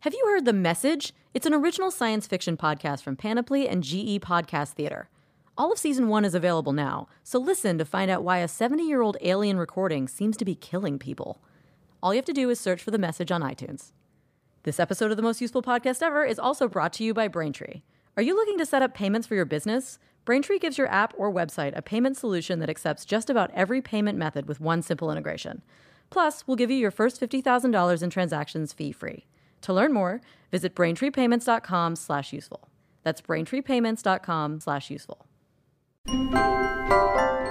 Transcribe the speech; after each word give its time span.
Have 0.00 0.12
you 0.14 0.24
heard 0.26 0.44
The 0.44 0.52
Message? 0.52 1.12
It's 1.34 1.46
an 1.46 1.54
original 1.54 1.90
science 1.90 2.26
fiction 2.26 2.56
podcast 2.56 3.02
from 3.02 3.16
Panoply 3.16 3.66
and 3.66 3.82
GE 3.82 4.20
Podcast 4.20 4.72
Theater. 4.72 5.08
All 5.58 5.72
of 5.72 5.78
season 5.78 6.08
one 6.08 6.24
is 6.24 6.34
available 6.34 6.72
now, 6.72 7.08
so 7.24 7.38
listen 7.38 7.78
to 7.78 7.84
find 7.84 8.10
out 8.10 8.22
why 8.22 8.38
a 8.38 8.46
70 8.46 8.84
year 8.84 9.00
old 9.00 9.16
alien 9.22 9.58
recording 9.58 10.06
seems 10.06 10.36
to 10.36 10.44
be 10.44 10.54
killing 10.54 10.98
people. 10.98 11.42
All 12.02 12.12
you 12.12 12.18
have 12.18 12.26
to 12.26 12.32
do 12.32 12.50
is 12.50 12.60
search 12.60 12.82
for 12.82 12.90
The 12.90 12.98
Message 12.98 13.32
on 13.32 13.40
iTunes. 13.40 13.92
This 14.64 14.78
episode 14.78 15.10
of 15.10 15.16
the 15.16 15.22
most 15.22 15.40
useful 15.40 15.62
podcast 15.62 16.02
ever 16.02 16.24
is 16.24 16.38
also 16.38 16.68
brought 16.68 16.92
to 16.94 17.04
you 17.04 17.14
by 17.14 17.26
Braintree. 17.26 17.82
Are 18.16 18.22
you 18.22 18.36
looking 18.36 18.58
to 18.58 18.66
set 18.66 18.82
up 18.82 18.94
payments 18.94 19.26
for 19.26 19.34
your 19.34 19.44
business? 19.44 19.98
Braintree 20.24 20.58
gives 20.58 20.78
your 20.78 20.88
app 20.88 21.14
or 21.16 21.32
website 21.32 21.76
a 21.76 21.82
payment 21.82 22.16
solution 22.16 22.58
that 22.60 22.70
accepts 22.70 23.04
just 23.06 23.30
about 23.30 23.50
every 23.54 23.80
payment 23.80 24.18
method 24.18 24.46
with 24.46 24.60
one 24.60 24.82
simple 24.82 25.10
integration. 25.10 25.62
Plus, 26.10 26.46
we'll 26.46 26.56
give 26.56 26.70
you 26.70 26.76
your 26.76 26.90
first 26.90 27.20
$50,000 27.20 28.02
in 28.02 28.10
transactions 28.10 28.72
fee-free. 28.72 29.24
To 29.62 29.72
learn 29.72 29.92
more, 29.92 30.20
visit 30.50 30.74
braintreepayments.com 30.74 31.96
slash 31.96 32.32
useful. 32.32 32.68
That's 33.02 33.20
braintreepayments.com 33.20 34.60
slash 34.60 34.90
useful. 34.90 35.26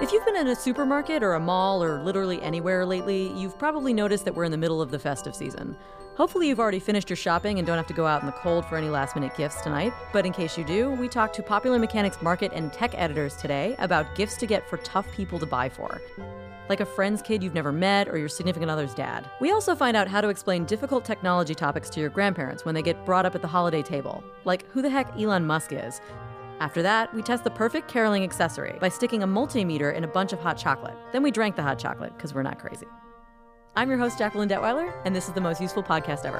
If 0.02 0.12
you've 0.12 0.26
been 0.26 0.36
in 0.36 0.48
a 0.48 0.55
supermarket 0.55 1.23
or 1.23 1.34
a 1.34 1.40
mall 1.40 1.84
or 1.84 2.04
literally 2.04 2.41
anywhere 2.41 2.86
lately, 2.86 3.32
you've 3.36 3.58
probably 3.58 3.94
noticed 3.94 4.26
that 4.26 4.36
we're 4.36 4.44
in 4.44 4.52
the 4.52 4.58
middle 4.58 4.82
of 4.82 4.91
the 4.91 4.99
festive 4.99 5.36
season. 5.36 5.76
Hopefully, 6.16 6.48
you've 6.48 6.60
already 6.60 6.80
finished 6.80 7.10
your 7.10 7.18
shopping 7.18 7.58
and 7.58 7.66
don't 7.66 7.77
have 7.77 7.88
to 7.88 7.94
go 7.94 8.05
out 8.05 8.22
in 8.22 8.26
the 8.26 8.32
cold 8.34 8.66
for 8.66 8.77
any 8.77 8.90
last 8.90 9.16
minute 9.16 9.35
gifts 9.35 9.62
tonight. 9.62 9.94
But 10.13 10.26
in 10.26 10.32
case 10.32 10.58
you 10.58 10.63
do, 10.63 10.91
we 10.91 11.10
talked 11.10 11.35
to 11.35 11.44
Popular 11.44 11.80
Mechanics 11.80 12.22
market 12.22 12.52
and 12.54 12.72
tech 12.72 12.91
editors 12.96 13.35
today 13.35 13.76
about 13.80 14.16
gifts 14.16 14.38
to 14.38 14.46
get 14.46 14.70
for 14.70 14.77
tough 14.77 15.12
people 15.12 15.40
to 15.40 15.46
buy 15.46 15.68
for 15.68 16.02
like 16.70 16.80
a 16.80 16.86
friend's 16.86 17.22
kid 17.22 17.44
you've 17.44 17.54
never 17.54 17.72
met 17.72 18.08
or 18.08 18.18
your 18.18 18.30
significant 18.30 18.72
other's 18.72 18.94
dad. 18.94 19.30
We 19.40 19.52
also 19.52 19.76
find 19.76 19.96
out 19.96 20.08
how 20.08 20.22
to 20.22 20.30
explain 20.30 20.66
difficult 20.66 21.05
technology 21.05 21.55
topics 21.55 21.90
to 21.91 22.00
your 22.00 22.10
grandparents 22.10 22.66
when 22.66 22.76
they 22.76 22.82
get 22.82 23.05
brought 23.05 23.26
up 23.26 23.36
at 23.36 23.41
the 23.41 23.48
holiday 23.48 23.82
table, 23.82 24.24
like 24.44 24.70
who 24.72 24.82
the 24.82 24.90
heck 24.90 25.16
Elon 25.20 25.46
Musk 25.46 25.72
is. 25.72 26.02
After 26.60 26.82
that, 26.84 27.13
we 27.13 27.22
test 27.22 27.44
the 27.44 27.49
perfect 27.49 27.88
caroling 27.88 28.24
accessory 28.24 28.77
by 28.80 28.90
sticking 28.90 29.24
a 29.24 29.27
multimeter 29.27 29.94
in 29.94 30.04
a 30.04 30.07
bunch 30.07 30.32
of 30.34 30.40
hot 30.40 30.57
chocolate. 30.57 30.96
Then 31.12 31.22
we 31.22 31.32
drank 31.32 31.55
the 31.55 31.63
hot 31.63 31.77
chocolate 31.77 32.16
because 32.16 32.34
we're 32.34 32.44
not 32.44 32.60
crazy. 32.60 32.88
I'm 33.76 33.90
your 33.90 33.98
host, 33.98 34.18
Jacqueline 34.18 34.48
Detwiler, 34.48 34.94
and 35.04 35.13
this 35.13 35.27
is 35.27 35.34
the 35.34 35.41
most 35.41 35.60
useful 35.60 35.84
podcast 35.84 36.24
ever. 36.24 36.40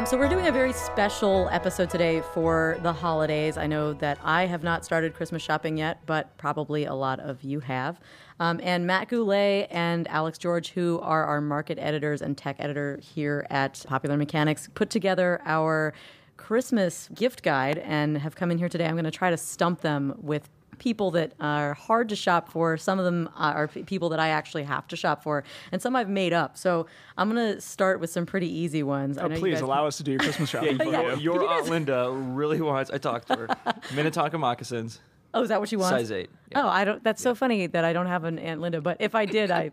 Um, 0.00 0.06
so, 0.06 0.16
we're 0.16 0.30
doing 0.30 0.46
a 0.46 0.52
very 0.52 0.72
special 0.72 1.50
episode 1.52 1.90
today 1.90 2.22
for 2.32 2.78
the 2.82 2.90
holidays. 2.90 3.58
I 3.58 3.66
know 3.66 3.92
that 3.92 4.18
I 4.24 4.46
have 4.46 4.62
not 4.62 4.82
started 4.82 5.12
Christmas 5.12 5.42
shopping 5.42 5.76
yet, 5.76 6.00
but 6.06 6.34
probably 6.38 6.86
a 6.86 6.94
lot 6.94 7.20
of 7.20 7.42
you 7.42 7.60
have. 7.60 8.00
Um, 8.38 8.60
and 8.62 8.86
Matt 8.86 9.08
Goulet 9.08 9.68
and 9.70 10.08
Alex 10.08 10.38
George, 10.38 10.70
who 10.70 11.00
are 11.00 11.24
our 11.24 11.42
market 11.42 11.76
editors 11.78 12.22
and 12.22 12.34
tech 12.34 12.56
editor 12.60 12.98
here 13.02 13.46
at 13.50 13.84
Popular 13.86 14.16
Mechanics, 14.16 14.70
put 14.72 14.88
together 14.88 15.42
our 15.44 15.92
Christmas 16.38 17.10
gift 17.12 17.42
guide 17.42 17.76
and 17.76 18.16
have 18.16 18.34
come 18.34 18.50
in 18.50 18.56
here 18.56 18.70
today. 18.70 18.86
I'm 18.86 18.94
going 18.94 19.04
to 19.04 19.10
try 19.10 19.28
to 19.28 19.36
stump 19.36 19.82
them 19.82 20.14
with 20.16 20.48
people 20.80 21.12
that 21.12 21.34
are 21.38 21.74
hard 21.74 22.08
to 22.08 22.16
shop 22.16 22.48
for. 22.48 22.76
Some 22.76 22.98
of 22.98 23.04
them 23.04 23.30
are 23.36 23.68
people 23.68 24.08
that 24.08 24.18
I 24.18 24.30
actually 24.30 24.64
have 24.64 24.88
to 24.88 24.96
shop 24.96 25.22
for, 25.22 25.44
and 25.70 25.80
some 25.80 25.94
I've 25.94 26.08
made 26.08 26.32
up. 26.32 26.58
So 26.58 26.86
I'm 27.16 27.30
going 27.30 27.54
to 27.54 27.60
start 27.60 28.00
with 28.00 28.10
some 28.10 28.26
pretty 28.26 28.48
easy 28.48 28.82
ones. 28.82 29.16
Oh, 29.16 29.28
please 29.28 29.60
allow 29.60 29.86
us 29.86 29.98
to 29.98 30.02
do 30.02 30.12
your 30.12 30.20
Christmas 30.20 30.50
shopping 30.50 30.78
for 30.78 30.86
yeah, 30.86 31.14
you. 31.14 31.20
Your 31.20 31.48
Aunt 31.48 31.68
Linda 31.68 32.10
really 32.10 32.60
wants. 32.60 32.90
I 32.90 32.98
talked 32.98 33.28
to 33.28 33.36
her. 33.36 33.74
Minnetonka 33.94 34.38
moccasins. 34.38 35.00
Oh, 35.32 35.42
is 35.42 35.50
that 35.50 35.60
what 35.60 35.68
she 35.68 35.76
wants? 35.76 35.92
Size 35.92 36.10
eight. 36.10 36.30
Yeah. 36.50 36.64
Oh, 36.64 36.68
I 36.68 36.84
don't. 36.84 37.04
That's 37.04 37.22
so 37.22 37.36
funny 37.36 37.68
that 37.68 37.84
I 37.84 37.92
don't 37.92 38.06
have 38.08 38.24
an 38.24 38.40
Aunt 38.40 38.60
Linda. 38.60 38.80
But 38.80 38.96
if 38.98 39.14
I 39.14 39.26
did, 39.26 39.52
I. 39.52 39.70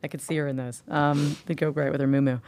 I 0.00 0.06
could 0.06 0.20
see 0.20 0.36
her 0.36 0.46
in 0.46 0.54
those. 0.54 0.84
Um, 0.86 1.36
they 1.46 1.56
go 1.56 1.72
great 1.72 1.90
with 1.90 2.00
her 2.00 2.06
moo 2.06 2.20
moo. 2.20 2.38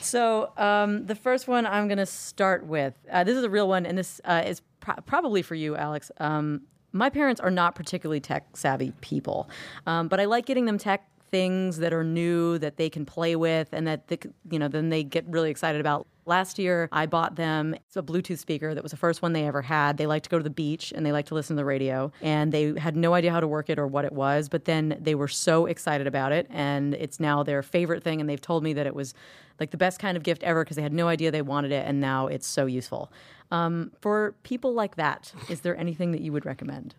So 0.00 0.50
um, 0.56 1.04
the 1.04 1.14
first 1.14 1.46
one 1.46 1.66
I'm 1.66 1.88
going 1.88 1.98
to 1.98 2.06
start 2.06 2.64
with. 2.64 2.94
Uh, 3.12 3.22
this 3.22 3.36
is 3.36 3.44
a 3.44 3.50
real 3.50 3.68
one, 3.68 3.84
and 3.84 3.98
this 3.98 4.18
uh, 4.24 4.44
is 4.46 4.62
pro- 4.80 5.02
probably 5.04 5.42
for 5.42 5.54
you, 5.54 5.76
Alex. 5.76 6.10
Um, 6.16 6.62
my 6.96 7.10
parents 7.10 7.40
are 7.40 7.50
not 7.50 7.74
particularly 7.74 8.20
tech 8.20 8.56
savvy 8.56 8.92
people, 9.00 9.48
um, 9.86 10.08
but 10.08 10.20
I 10.20 10.24
like 10.24 10.46
getting 10.46 10.64
them 10.64 10.78
tech 10.78 11.08
things 11.30 11.78
that 11.78 11.92
are 11.92 12.04
new 12.04 12.58
that 12.58 12.76
they 12.76 12.88
can 12.88 13.04
play 13.04 13.36
with 13.36 13.68
and 13.72 13.86
that 13.86 14.08
they, 14.08 14.18
you 14.50 14.58
know 14.58 14.68
then 14.68 14.88
they 14.90 15.02
get 15.02 15.24
really 15.28 15.50
excited 15.50 15.80
about. 15.80 16.06
Last 16.28 16.58
year, 16.58 16.88
I 16.90 17.06
bought 17.06 17.36
them 17.36 17.76
a 17.94 18.02
Bluetooth 18.02 18.38
speaker 18.38 18.74
that 18.74 18.82
was 18.82 18.90
the 18.90 18.96
first 18.96 19.22
one 19.22 19.32
they 19.32 19.46
ever 19.46 19.62
had. 19.62 19.96
They 19.96 20.06
like 20.06 20.24
to 20.24 20.28
go 20.28 20.38
to 20.38 20.42
the 20.42 20.50
beach 20.50 20.92
and 20.92 21.06
they 21.06 21.12
like 21.12 21.26
to 21.26 21.34
listen 21.34 21.54
to 21.54 21.60
the 21.60 21.64
radio, 21.64 22.10
and 22.20 22.50
they 22.50 22.74
had 22.78 22.96
no 22.96 23.14
idea 23.14 23.30
how 23.30 23.38
to 23.38 23.46
work 23.46 23.70
it 23.70 23.78
or 23.78 23.86
what 23.86 24.04
it 24.04 24.12
was. 24.12 24.48
But 24.48 24.64
then 24.64 24.98
they 25.00 25.14
were 25.14 25.28
so 25.28 25.66
excited 25.66 26.08
about 26.08 26.32
it, 26.32 26.48
and 26.50 26.94
it's 26.94 27.20
now 27.20 27.44
their 27.44 27.62
favorite 27.62 28.02
thing. 28.02 28.20
And 28.20 28.28
they've 28.28 28.40
told 28.40 28.64
me 28.64 28.72
that 28.72 28.86
it 28.86 28.94
was 28.94 29.14
like 29.60 29.70
the 29.70 29.76
best 29.76 30.00
kind 30.00 30.16
of 30.16 30.22
gift 30.24 30.42
ever 30.42 30.64
because 30.64 30.76
they 30.76 30.82
had 30.82 30.92
no 30.92 31.06
idea 31.06 31.30
they 31.30 31.42
wanted 31.42 31.70
it, 31.70 31.86
and 31.86 32.00
now 32.00 32.26
it's 32.26 32.46
so 32.46 32.66
useful. 32.66 33.12
Um, 33.50 33.92
for 34.00 34.34
people 34.42 34.72
like 34.74 34.96
that, 34.96 35.32
is 35.48 35.60
there 35.60 35.76
anything 35.76 36.12
that 36.12 36.20
you 36.20 36.32
would 36.32 36.44
recommend? 36.44 36.94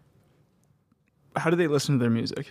How 1.35 1.49
do 1.49 1.55
they 1.55 1.67
listen 1.67 1.95
to 1.95 1.99
their 1.99 2.09
music? 2.09 2.49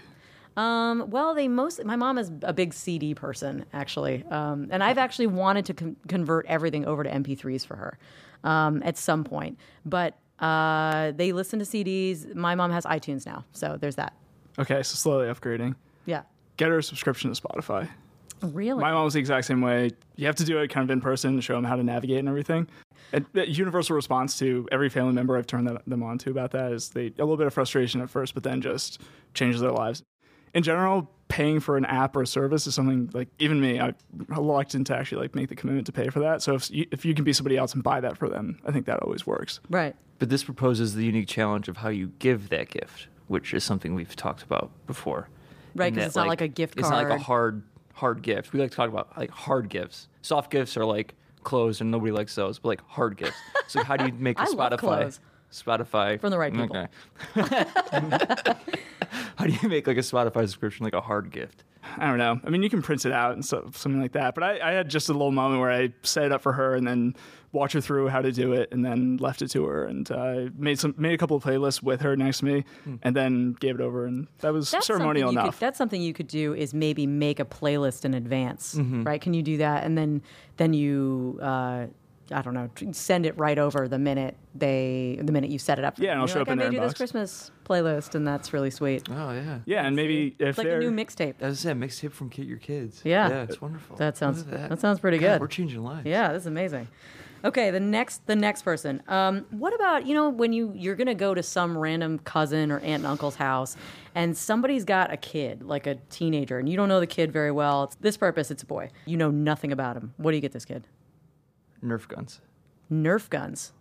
Um, 0.57 1.11
well, 1.11 1.35
they 1.35 1.49
most. 1.49 1.85
My 1.85 1.97
mom 1.97 2.19
is 2.19 2.31
a 2.43 2.53
big 2.53 2.73
CD 2.73 3.15
person, 3.15 3.67
actually, 3.73 4.25
um, 4.31 4.69
and 4.71 4.83
I've 4.83 4.99
actually 4.99 5.27
wanted 5.27 5.67
to 5.67 5.75
con- 5.75 5.97
convert 6.09 6.47
everything 6.47 6.87
over 6.87 7.05
to 7.05 7.11
MP3s 7.11 7.67
for 7.67 7.77
her 7.77 7.99
um, 8.43 8.83
at 8.83 8.97
some 8.97 9.23
point. 9.23 9.59
But 9.85 10.17
uh, 10.39 11.13
they 11.13 11.33
listen 11.33 11.59
to 11.59 11.65
CDs. 11.65 12.35
My 12.35 12.55
mom 12.55 12.71
has 12.71 12.85
iTunes 12.85 13.27
now, 13.27 13.45
so 13.53 13.77
there's 13.79 13.97
that. 13.97 14.15
Okay, 14.59 14.83
so 14.83 14.95
slowly 14.95 15.27
upgrading. 15.27 15.75
Yeah. 16.07 16.23
Get 16.57 16.69
her 16.69 16.79
a 16.79 16.83
subscription 16.83 17.33
to 17.35 17.41
Spotify. 17.41 17.89
Really? 18.43 18.81
My 18.81 18.93
mom 18.93 19.05
was 19.05 19.15
the 19.15 19.21
exact 19.21 19.47
same 19.47 19.61
way. 19.61 19.91
You 20.17 20.27
have 20.27 20.37
to 20.37 20.45
do 20.45 20.59
it 20.59 20.69
kind 20.69 20.85
of 20.85 20.91
in 20.93 21.01
person 21.01 21.37
to 21.37 21.43
show 21.43 21.55
them 21.55 21.65
how 21.65 21.77
to 21.77 21.83
navigate 21.83 22.19
and 22.19 22.29
everything. 22.29 22.69
And 23.13 23.25
the 23.33 23.49
universal 23.49 23.95
response 23.95 24.39
to 24.41 24.69
every 24.73 24.89
family 24.89 25.13
member 25.13 25.37
I've 25.37 25.47
turned 25.47 25.69
them 25.87 26.03
on 26.03 26.19
to 26.19 26.31
about 26.31 26.51
that 26.53 26.73
is 26.73 26.91
they 26.91 27.07
a 27.07 27.25
little 27.25 27.37
bit 27.37 27.47
of 27.47 27.55
frustration 27.55 28.01
at 28.01 28.11
first, 28.11 28.35
but 28.35 28.43
then 28.43 28.61
just 28.61 29.01
changes 29.35 29.61
their 29.61 29.71
lives. 29.71 30.03
In 30.55 30.63
general, 30.63 31.11
paying 31.29 31.61
for 31.61 31.77
an 31.77 31.85
app 31.85 32.17
or 32.17 32.23
a 32.23 32.27
service 32.27 32.67
is 32.67 32.75
something 32.75 33.11
like 33.13 33.29
even 33.39 33.61
me, 33.61 33.81
I'm 33.81 33.95
reluctant 34.29 34.87
to 34.89 34.97
actually 34.97 35.23
like 35.23 35.35
make 35.35 35.49
the 35.49 35.57
commitment 35.57 35.87
to 35.87 35.93
pay 35.93 36.09
for 36.09 36.21
that. 36.21 36.43
So 36.43 36.55
if 36.55 36.71
you, 36.71 36.87
if 36.91 37.05
you 37.05 37.15
can 37.15 37.25
be 37.25 37.33
somebody 37.33 37.57
else 37.57 37.75
and 37.75 37.83
buy 37.83 38.01
that 38.01 38.17
for 38.17 38.29
them, 38.29 38.59
I 38.65 38.73
think 38.73 38.87
that 38.87 39.03
always 39.03 39.27
works. 39.27 39.61
right. 39.69 39.95
But 40.19 40.31
this 40.31 40.45
proposes 40.45 40.95
the 40.95 41.05
unique 41.05 41.29
challenge 41.29 41.69
of 41.69 41.77
how 41.77 41.91
you 41.91 42.11
give 42.21 42.49
that 42.49 42.71
gift, 42.71 43.09
which 43.29 43.53
is 43.53 43.63
something 43.65 43.95
we've 43.95 44.17
talked 44.17 44.43
about 44.43 44.71
before. 44.87 45.29
Right, 45.75 45.93
because 45.93 46.05
that, 46.05 46.07
it's 46.07 46.17
not 46.17 46.27
like 46.27 46.41
a 46.41 46.49
gift 46.49 46.75
card. 46.75 46.87
It's 46.87 46.91
not 46.91 47.07
like 47.07 47.21
a 47.21 47.23
hard 47.23 47.63
hard 47.97 48.23
gifts. 48.23 48.53
We 48.53 48.61
like 48.61 48.71
to 48.71 48.77
talk 48.77 48.89
about 48.89 49.17
like 49.17 49.31
hard 49.31 49.69
gifts. 49.69 50.09
Soft 50.23 50.51
gifts 50.51 50.77
are 50.77 50.85
like 50.85 51.15
clothes, 51.43 51.81
and 51.81 51.91
nobody 51.91 52.13
likes 52.13 52.35
those. 52.35 52.59
But 52.59 52.69
like 52.69 52.83
hard 52.87 53.17
gifts. 53.17 53.37
So 53.69 53.83
how 53.83 53.97
do 53.97 54.07
you 54.07 54.13
make 54.13 54.39
a 54.39 54.43
I 54.45 54.45
love 54.47 54.73
Spotify? 54.73 54.79
clothes. 54.79 55.21
Spotify 55.53 56.21
From 56.21 56.31
the 56.31 56.39
right 56.39 56.53
people. 56.53 56.77
Okay. 56.77 56.89
how 59.37 59.47
do 59.47 59.53
you 59.53 59.69
make 59.69 59.87
like 59.87 59.97
a 59.97 60.01
Spotify 60.01 60.43
subscription 60.43 60.85
like 60.85 60.95
a 60.95 61.01
hard 61.01 61.31
gift? 61.31 61.65
I 61.97 62.07
don't 62.09 62.19
know. 62.19 62.41
I 62.45 62.51
mean, 62.51 62.63
you 62.63 62.69
can 62.69 62.83
print 62.83 63.07
it 63.07 63.13
out 63.13 63.33
and 63.33 63.45
so, 63.45 63.71
something 63.73 64.03
like 64.03 64.13
that. 64.13 64.35
But 64.35 64.45
I, 64.45 64.71
I 64.71 64.73
had 64.73 64.91
just 64.91 65.09
a 65.09 65.13
little 65.13 65.31
moment 65.31 65.61
where 65.61 65.71
I 65.71 65.93
set 66.03 66.25
it 66.25 66.33
up 66.33 66.43
for 66.43 66.53
her 66.53 66.75
and 66.75 66.87
then 66.87 67.15
walked 67.57 67.73
her 67.73 67.81
through 67.81 68.09
how 68.09 68.21
to 68.23 68.31
do 68.31 68.53
it, 68.53 68.69
and 68.73 68.85
then 68.85 69.17
left 69.17 69.43
it 69.43 69.49
to 69.53 69.65
her 69.65 69.85
and 69.85 70.11
uh, 70.11 70.51
made 70.57 70.79
some 70.79 70.95
made 70.97 71.15
a 71.15 71.19
couple 71.19 71.37
of 71.37 71.43
playlists 71.43 71.83
with 71.83 72.01
her 72.03 72.17
next 72.17 72.39
to 72.39 72.45
me, 72.45 72.65
and 73.03 73.17
then 73.17 73.55
gave 73.59 73.75
it 73.75 73.81
over, 73.81 74.07
and 74.07 74.29
that 74.41 74.53
was 74.53 74.71
That's 74.71 74.87
ceremonial 74.87 75.31
enough. 75.31 75.55
Could, 75.57 75.61
that's 75.61 75.79
something 75.79 76.01
you 76.01 76.13
could 76.13 76.29
do 76.29 76.55
is 76.55 76.73
maybe 76.75 77.07
make 77.07 77.41
a 77.41 77.45
playlist 77.45 78.05
in 78.05 78.15
advance, 78.15 78.75
Mm-hmm. 78.77 79.03
right? 79.05 79.21
Can 79.21 79.35
you 79.35 79.43
do 79.43 79.57
that? 79.59 79.85
And 79.85 79.97
then 79.99 80.23
then 80.59 80.73
you 80.75 81.39
uh, 81.43 81.87
I 82.33 82.43
don't 82.43 82.55
know, 82.55 82.69
send 82.91 83.25
it 83.25 83.39
right 83.39 83.57
over 83.57 83.87
the 83.87 84.01
minute 84.01 84.37
they 84.53 85.17
the 85.23 85.31
minute 85.31 85.49
you 85.51 85.61
set 85.61 85.79
it 85.79 85.85
up. 85.85 85.97
for 85.97 86.03
Yeah, 86.03 86.11
and 86.13 86.21
I'll 86.21 86.27
show 86.27 86.41
like, 86.41 86.49
up 86.49 86.53
in 86.55 86.59
I 86.59 86.63
their 86.65 86.71
made 86.73 86.77
you 86.79 86.83
this. 86.83 86.95
Christmas 86.95 87.53
playlist, 87.65 88.17
and 88.17 88.27
that's 88.27 88.53
really 88.53 88.71
sweet. 88.71 89.09
Oh 89.09 89.31
yeah. 89.33 89.61
yeah, 89.65 89.87
and 89.87 89.95
maybe 89.95 90.35
if 90.41 90.49
It's 90.49 90.59
like 90.59 90.67
a 90.67 90.71
they're 90.71 90.81
new 90.81 90.91
mixtape. 90.91 91.35
As 91.41 91.59
I 91.59 91.63
said, 91.69 91.79
mixtape 91.79 92.11
from 92.13 92.29
Kid 92.31 92.47
Your 92.49 92.59
Kids. 92.59 93.01
Yeah. 93.05 93.29
Yeah, 93.29 93.43
it's 93.43 93.61
wonderful. 93.61 93.95
That 93.97 94.17
sounds 94.17 94.45
Look 94.45 94.55
at 94.61 94.71
that. 94.71 94.81
sounds 94.81 94.99
pretty 94.99 95.19
God, 95.19 95.35
good. 95.35 95.41
We're 95.43 95.47
changing 95.47 95.85
lives. 95.85 96.05
Yeah, 96.07 96.33
this 96.33 96.43
is 96.43 96.47
amazing. 96.49 96.89
Okay, 97.47 97.71
the 97.71 97.79
next 97.79 98.27
the 98.27 98.35
next 98.35 98.63
person. 98.63 99.01
Um, 99.07 99.47
what 99.51 99.73
about 99.73 100.05
you 100.05 100.15
know 100.15 100.29
when 100.31 100.53
you 100.53 100.73
you're 100.75 100.97
gonna 100.97 101.15
go 101.15 101.33
to 101.33 101.45
some 101.45 101.79
random 101.79 102.19
cousin 102.19 102.73
or 102.73 102.81
aunt 102.81 103.05
and 103.05 103.07
uncle's 103.07 103.37
house, 103.37 103.77
and 104.17 104.37
somebody's 104.37 104.85
got 104.85 105.13
a 105.13 105.17
kid 105.17 105.63
like 105.63 105.87
a 105.87 105.95
teenager, 106.11 106.59
and 106.59 106.69
you 106.69 106.77
don't 106.77 106.89
know 106.89 106.99
the 106.99 107.07
kid 107.07 107.31
very 107.31 107.53
well. 107.53 107.85
It's 107.85 107.95
this 107.97 108.17
purpose. 108.17 108.51
It's 108.51 108.65
a 108.65 108.67
boy. 108.67 108.91
You 109.05 109.17
know 109.17 109.31
nothing 109.31 109.71
about 109.71 109.97
him. 109.97 110.13
What 110.17 110.33
do 110.33 110.37
you 110.37 110.41
get 110.41 110.51
this 110.51 110.65
kid? 110.65 110.89
Nerf 111.85 112.09
guns. 112.09 112.41
Nerf 112.91 113.31
guns. 113.31 113.73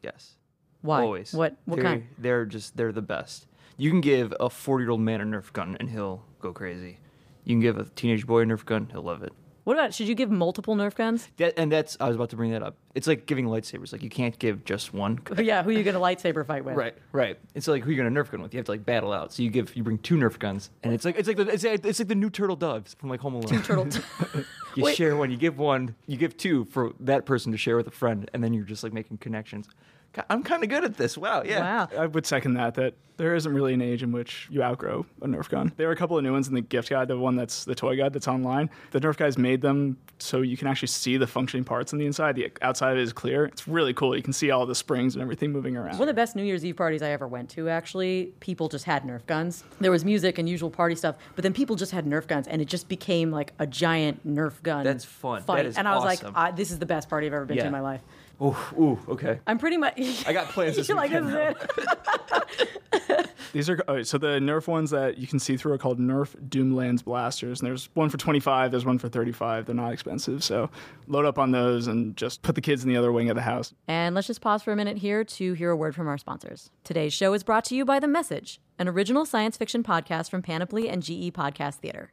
Yes. 0.00 0.36
Why? 0.82 1.02
Always. 1.02 1.32
What? 1.32 1.56
What 1.64 1.76
they're, 1.76 1.84
kind? 1.84 2.06
They're 2.18 2.46
just 2.46 2.76
they're 2.76 2.92
the 2.92 3.02
best. 3.02 3.48
You 3.76 3.90
can 3.90 4.00
give 4.00 4.32
a 4.38 4.48
forty 4.48 4.84
year 4.84 4.92
old 4.92 5.00
man 5.00 5.20
a 5.20 5.24
Nerf 5.24 5.52
gun 5.52 5.76
and 5.80 5.90
he'll 5.90 6.22
go 6.38 6.52
crazy. 6.52 6.98
You 7.42 7.54
can 7.54 7.60
give 7.60 7.78
a 7.78 7.84
teenage 7.84 8.28
boy 8.28 8.42
a 8.42 8.44
Nerf 8.44 8.64
gun, 8.64 8.90
he'll 8.92 9.02
love 9.02 9.24
it. 9.24 9.32
What 9.68 9.76
about 9.76 9.92
should 9.92 10.08
you 10.08 10.14
give 10.14 10.30
multiple 10.30 10.74
Nerf 10.76 10.94
guns? 10.94 11.28
That, 11.36 11.58
and 11.58 11.70
that's 11.70 11.98
I 12.00 12.06
was 12.06 12.16
about 12.16 12.30
to 12.30 12.36
bring 12.36 12.52
that 12.52 12.62
up. 12.62 12.78
It's 12.94 13.06
like 13.06 13.26
giving 13.26 13.44
lightsabers. 13.44 13.92
Like 13.92 14.02
you 14.02 14.08
can't 14.08 14.38
give 14.38 14.64
just 14.64 14.94
one. 14.94 15.18
yeah, 15.38 15.62
who 15.62 15.68
are 15.68 15.72
you 15.74 15.84
going 15.84 15.92
to 15.92 16.00
lightsaber 16.00 16.46
fight 16.46 16.64
with? 16.64 16.74
Right, 16.74 16.94
right. 17.12 17.38
It's 17.54 17.68
like 17.68 17.82
who 17.84 17.90
are 17.90 17.92
you're 17.92 18.02
gonna 18.02 18.18
Nerf 18.18 18.30
gun 18.30 18.40
with. 18.40 18.54
You 18.54 18.58
have 18.60 18.64
to 18.64 18.72
like 18.72 18.86
battle 18.86 19.12
out. 19.12 19.30
So 19.30 19.42
you 19.42 19.50
give 19.50 19.76
you 19.76 19.82
bring 19.82 19.98
two 19.98 20.16
Nerf 20.16 20.38
guns, 20.38 20.70
and 20.82 20.94
it's 20.94 21.04
like 21.04 21.18
it's 21.18 21.28
like 21.28 21.36
the, 21.36 21.48
it's, 21.48 21.64
like- 21.64 21.84
it's 21.84 21.98
like 21.98 22.08
the 22.08 22.14
new 22.14 22.30
turtle 22.30 22.56
doves 22.56 22.94
from 22.94 23.10
like 23.10 23.20
Home 23.20 23.34
Alone. 23.34 23.46
Two 23.46 23.60
turtle. 23.60 23.86
you 24.74 24.84
Wait. 24.84 24.96
share 24.96 25.14
one. 25.16 25.30
You 25.30 25.36
give 25.36 25.58
one. 25.58 25.94
You 26.06 26.16
give 26.16 26.38
two 26.38 26.64
for 26.64 26.94
that 27.00 27.26
person 27.26 27.52
to 27.52 27.58
share 27.58 27.76
with 27.76 27.88
a 27.88 27.90
friend, 27.90 28.30
and 28.32 28.42
then 28.42 28.54
you're 28.54 28.64
just 28.64 28.82
like 28.82 28.94
making 28.94 29.18
connections. 29.18 29.68
God, 30.12 30.24
I'm 30.30 30.42
kind 30.42 30.62
of 30.62 30.68
good 30.70 30.84
at 30.84 30.96
this. 30.96 31.18
Wow. 31.18 31.42
Yeah. 31.44 31.60
Wow. 31.60 31.88
I 31.98 32.06
would 32.06 32.26
second 32.26 32.54
that. 32.54 32.74
That 32.74 32.94
there 33.18 33.34
isn't 33.34 33.52
really 33.52 33.74
an 33.74 33.82
age 33.82 34.02
in 34.02 34.12
which 34.12 34.46
you 34.48 34.62
outgrow 34.62 35.04
a 35.22 35.26
Nerf 35.26 35.48
gun. 35.48 35.72
There 35.76 35.88
are 35.88 35.92
a 35.92 35.96
couple 35.96 36.16
of 36.16 36.22
new 36.24 36.32
ones 36.32 36.46
in 36.48 36.54
the 36.54 36.60
gift 36.60 36.88
guide. 36.88 37.08
The 37.08 37.18
one 37.18 37.34
that's 37.36 37.64
the 37.64 37.74
toy 37.74 37.96
guide 37.96 38.12
that's 38.12 38.28
online. 38.28 38.70
The 38.92 39.00
Nerf 39.00 39.16
guys 39.16 39.36
made 39.36 39.60
them 39.60 39.96
so 40.20 40.40
you 40.40 40.56
can 40.56 40.68
actually 40.68 40.88
see 40.88 41.16
the 41.16 41.26
functioning 41.26 41.64
parts 41.64 41.92
on 41.92 41.98
the 41.98 42.06
inside. 42.06 42.36
The 42.36 42.50
outside 42.62 42.96
is 42.96 43.12
clear. 43.12 43.46
It's 43.46 43.66
really 43.68 43.92
cool. 43.92 44.16
You 44.16 44.22
can 44.22 44.32
see 44.32 44.50
all 44.50 44.66
the 44.66 44.74
springs 44.74 45.14
and 45.14 45.22
everything 45.22 45.50
moving 45.52 45.76
around. 45.76 45.98
One 45.98 46.02
of 46.02 46.14
the 46.14 46.14
best 46.14 46.36
New 46.36 46.44
Year's 46.44 46.64
Eve 46.64 46.76
parties 46.76 47.02
I 47.02 47.10
ever 47.10 47.26
went 47.26 47.50
to, 47.50 47.68
actually, 47.68 48.32
people 48.40 48.68
just 48.68 48.84
had 48.84 49.02
Nerf 49.02 49.26
guns. 49.26 49.64
There 49.80 49.90
was 49.90 50.04
music 50.04 50.38
and 50.38 50.48
usual 50.48 50.70
party 50.70 50.94
stuff, 50.94 51.16
but 51.34 51.42
then 51.42 51.52
people 51.52 51.76
just 51.76 51.92
had 51.92 52.06
Nerf 52.06 52.26
guns, 52.28 52.46
and 52.46 52.62
it 52.62 52.66
just 52.68 52.88
became 52.88 53.30
like 53.32 53.52
a 53.58 53.66
giant 53.66 54.26
Nerf 54.26 54.62
gun. 54.62 54.84
That's 54.84 55.04
fun. 55.04 55.40
That 55.40 55.46
Fight. 55.46 55.66
is 55.66 55.76
and 55.76 55.86
I 55.88 55.94
was 55.96 56.04
awesome. 56.04 56.34
like, 56.34 56.36
I, 56.36 56.50
"This 56.52 56.70
is 56.70 56.78
the 56.78 56.86
best 56.86 57.08
party 57.08 57.26
I've 57.26 57.34
ever 57.34 57.44
been 57.44 57.58
to 57.58 57.66
in 57.66 57.72
my 57.72 57.80
life." 57.80 58.02
Ooh, 58.40 58.56
ooh. 58.78 58.98
Okay. 59.08 59.40
I'm 59.48 59.58
pretty 59.58 59.76
much. 59.76 59.97
I 60.26 60.32
got 60.32 60.48
plans 60.48 60.76
this 60.76 60.88
You're 60.88 60.96
like, 60.96 61.10
this 61.10 61.24
weekend, 61.24 61.56
is 61.56 63.10
it. 63.10 63.30
These 63.52 63.70
are 63.70 63.82
oh, 63.88 64.02
so 64.02 64.18
the 64.18 64.38
Nerf 64.38 64.66
ones 64.68 64.90
that 64.90 65.18
you 65.18 65.26
can 65.26 65.38
see 65.38 65.56
through 65.56 65.72
are 65.72 65.78
called 65.78 65.98
Nerf 65.98 66.36
Doomlands 66.48 67.02
blasters, 67.02 67.60
and 67.60 67.66
there's 67.66 67.88
one 67.94 68.08
for 68.10 68.18
25, 68.18 68.70
there's 68.70 68.84
one 68.84 68.98
for 68.98 69.08
35. 69.08 69.66
They're 69.66 69.74
not 69.74 69.92
expensive, 69.92 70.44
so 70.44 70.70
load 71.06 71.24
up 71.24 71.38
on 71.38 71.50
those 71.50 71.86
and 71.86 72.16
just 72.16 72.42
put 72.42 72.54
the 72.54 72.60
kids 72.60 72.84
in 72.84 72.90
the 72.90 72.96
other 72.96 73.10
wing 73.10 73.30
of 73.30 73.36
the 73.36 73.42
house. 73.42 73.74
And 73.86 74.14
let's 74.14 74.26
just 74.26 74.40
pause 74.40 74.62
for 74.62 74.72
a 74.72 74.76
minute 74.76 74.98
here 74.98 75.24
to 75.24 75.54
hear 75.54 75.70
a 75.70 75.76
word 75.76 75.94
from 75.94 76.08
our 76.08 76.18
sponsors. 76.18 76.70
Today's 76.84 77.12
show 77.12 77.32
is 77.32 77.42
brought 77.42 77.64
to 77.66 77.74
you 77.74 77.84
by 77.84 77.98
The 77.98 78.08
Message, 78.08 78.60
an 78.78 78.88
original 78.88 79.24
science 79.24 79.56
fiction 79.56 79.82
podcast 79.82 80.30
from 80.30 80.42
Panoply 80.42 80.88
and 80.88 81.02
GE 81.02 81.32
Podcast 81.32 81.76
Theater. 81.76 82.12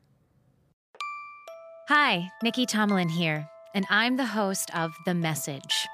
Hi, 1.90 2.30
Nikki 2.42 2.66
Tomlin 2.66 3.10
here, 3.10 3.48
and 3.74 3.86
I'm 3.90 4.18
the 4.18 4.26
host 4.26 4.76
of 4.76 4.96
The 5.06 5.14
Message. 5.14 5.86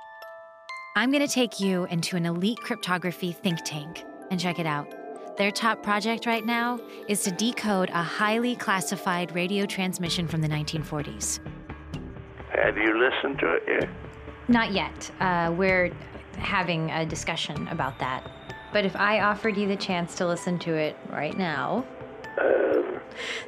I'm 0.93 1.09
going 1.09 1.25
to 1.25 1.33
take 1.33 1.61
you 1.61 1.85
into 1.85 2.17
an 2.17 2.25
elite 2.25 2.59
cryptography 2.59 3.31
think 3.31 3.59
tank 3.63 4.03
and 4.29 4.37
check 4.37 4.59
it 4.59 4.65
out. 4.65 4.93
Their 5.37 5.49
top 5.49 5.81
project 5.81 6.25
right 6.25 6.45
now 6.45 6.81
is 7.07 7.23
to 7.23 7.31
decode 7.31 7.89
a 7.91 8.03
highly 8.03 8.57
classified 8.57 9.33
radio 9.33 9.65
transmission 9.65 10.27
from 10.27 10.41
the 10.41 10.49
1940s. 10.49 11.39
Have 12.49 12.77
you 12.77 12.99
listened 12.99 13.39
to 13.39 13.53
it 13.53 13.63
yet? 13.65 13.89
Not 14.49 14.73
yet. 14.73 15.11
Uh, 15.21 15.53
we're 15.57 15.93
having 16.37 16.91
a 16.91 17.05
discussion 17.05 17.69
about 17.69 17.97
that. 17.99 18.29
But 18.73 18.83
if 18.83 18.97
I 18.97 19.21
offered 19.21 19.55
you 19.55 19.69
the 19.69 19.77
chance 19.77 20.15
to 20.15 20.27
listen 20.27 20.59
to 20.59 20.73
it 20.73 20.97
right 21.09 21.37
now, 21.37 21.85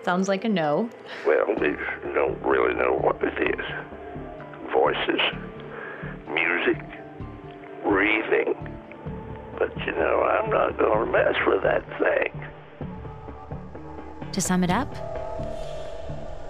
sounds 0.03 0.29
like 0.29 0.45
a 0.45 0.49
no. 0.49 0.89
Well, 1.27 1.47
we 1.59 1.75
don't 2.13 2.41
really 2.41 2.73
know 2.73 2.97
what 3.01 3.21
it 3.21 3.59
is. 3.59 3.65
Voices, 4.71 5.21
music, 6.29 6.92
breathing. 7.83 8.55
But 9.59 9.77
you 9.85 9.91
know, 9.93 10.23
I'm 10.23 10.49
not 10.49 10.77
going 10.77 11.05
to 11.05 11.11
mess 11.11 11.35
with 11.45 11.61
that 11.63 11.83
thing. 11.99 12.31
To 14.31 14.41
sum 14.41 14.63
it 14.63 14.71
up, 14.71 14.91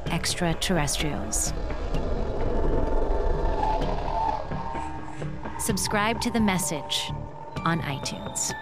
extraterrestrials. 0.07 1.53
Subscribe 5.59 6.21
to 6.21 6.30
The 6.30 6.39
Message 6.39 7.12
on 7.65 7.81
iTunes. 7.81 8.53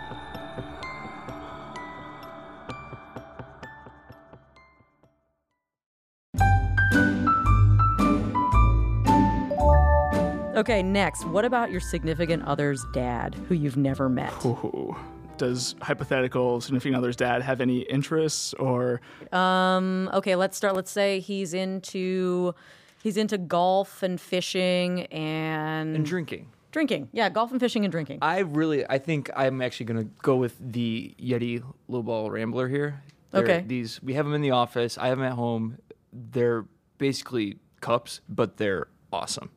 Okay, 10.62 10.84
next, 10.84 11.26
what 11.26 11.44
about 11.44 11.72
your 11.72 11.80
significant 11.80 12.44
other's 12.44 12.86
dad 12.94 13.34
who 13.50 13.56
you've 13.56 13.78
never 13.78 14.08
met? 14.10 14.32
Ooh. 14.46 14.96
Does 15.38 15.74
hypothetical 15.82 16.62
significant 16.62 16.96
other's 16.98 17.16
dad 17.16 17.42
have 17.42 17.62
any 17.62 17.80
interests 17.80 18.54
or 18.54 19.02
Um, 19.32 20.08
okay, 20.14 20.36
let's 20.36 20.56
start. 20.56 20.76
Let's 20.76 20.92
say 20.92 21.20
he's 21.20 21.56
into 21.56 22.54
he's 23.02 23.18
into 23.18 23.40
golf 23.40 24.04
and 24.04 24.22
fishing 24.22 25.08
and, 25.08 25.96
And 25.96 26.06
drinking. 26.06 26.50
drinking. 26.72 27.10
Yeah, 27.12 27.30
golf 27.30 27.50
and 27.50 27.60
fishing 27.60 27.84
and 27.84 27.92
drinking. 27.92 28.20
I 28.22 28.42
really, 28.42 28.88
I 28.88 29.00
think 29.00 29.32
I'm 29.36 29.64
actually 29.64 29.88
gonna 29.88 30.04
go 30.22 30.36
with 30.36 30.56
the 30.60 31.16
Yeti 31.20 31.64
Lowball 31.90 32.30
Rambler 32.30 32.68
here. 32.68 33.02
They're- 33.32 33.42
Okay. 33.42 33.64
These 33.66 34.00
we 34.04 34.14
have 34.14 34.26
them 34.26 34.36
in 34.36 34.42
the 34.42 34.52
office. 34.52 34.96
I 35.00 35.08
have 35.08 35.18
them 35.18 35.26
at 35.26 35.34
home. 35.34 35.80
They're 36.14 36.66
basically 37.00 37.58
cups, 37.80 38.22
but 38.30 38.58
they're 38.58 38.90
awesome. 39.12 39.50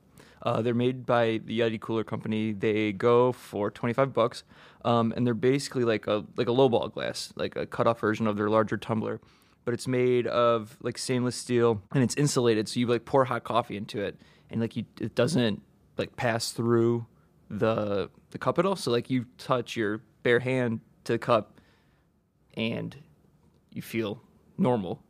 Uh, 0.44 0.61
they're 0.61 0.75
made 0.75 1.06
by 1.06 1.41
the 1.44 1.61
Yeti 1.61 1.81
Cooler 1.81 2.05
Company. 2.05 2.52
They 2.52 2.93
go 2.93 3.32
for 3.32 3.70
25 3.70 4.12
bucks, 4.12 4.44
um, 4.85 5.12
and 5.17 5.26
they're 5.26 5.32
basically 5.32 5.85
like 5.85 6.06
a 6.06 6.25
like 6.37 6.49
a 6.49 6.52
lowball 6.52 6.93
glass, 6.93 7.32
like 7.35 7.56
a 7.56 7.67
cut 7.67 7.87
off 7.87 8.00
version 8.00 8.26
of 8.26 8.37
their 8.37 8.50
larger 8.50 8.76
tumbler. 8.76 9.20
But 9.64 9.73
it's 9.73 9.88
made 9.88 10.26
of 10.26 10.76
like 10.82 10.99
stainless 10.99 11.35
steel, 11.37 11.82
and 11.94 12.05
it's 12.05 12.14
insulated, 12.17 12.69
so 12.69 12.79
you 12.79 12.87
like 12.87 13.06
pour 13.06 13.25
hot 13.25 13.44
coffee 13.44 13.76
into 13.79 14.02
it, 14.02 14.20
and 14.50 14.61
like 14.61 14.76
you, 14.76 14.85
it 15.00 15.14
doesn't 15.14 15.62
like 15.96 16.14
pass 16.17 16.52
through 16.52 17.06
the 17.49 18.11
the 18.31 18.38
cup 18.38 18.58
at 18.58 18.67
all. 18.67 18.76
So 18.76 18.90
like 18.90 19.08
you 19.08 19.25
touch 19.38 19.76
your 19.76 20.02
bare 20.23 20.40
hand 20.40 20.81
to 21.05 21.12
the 21.12 21.19
cup, 21.19 21.58
and 22.52 22.94
you 23.73 23.81
feel 23.81 24.20
normal, 24.58 25.02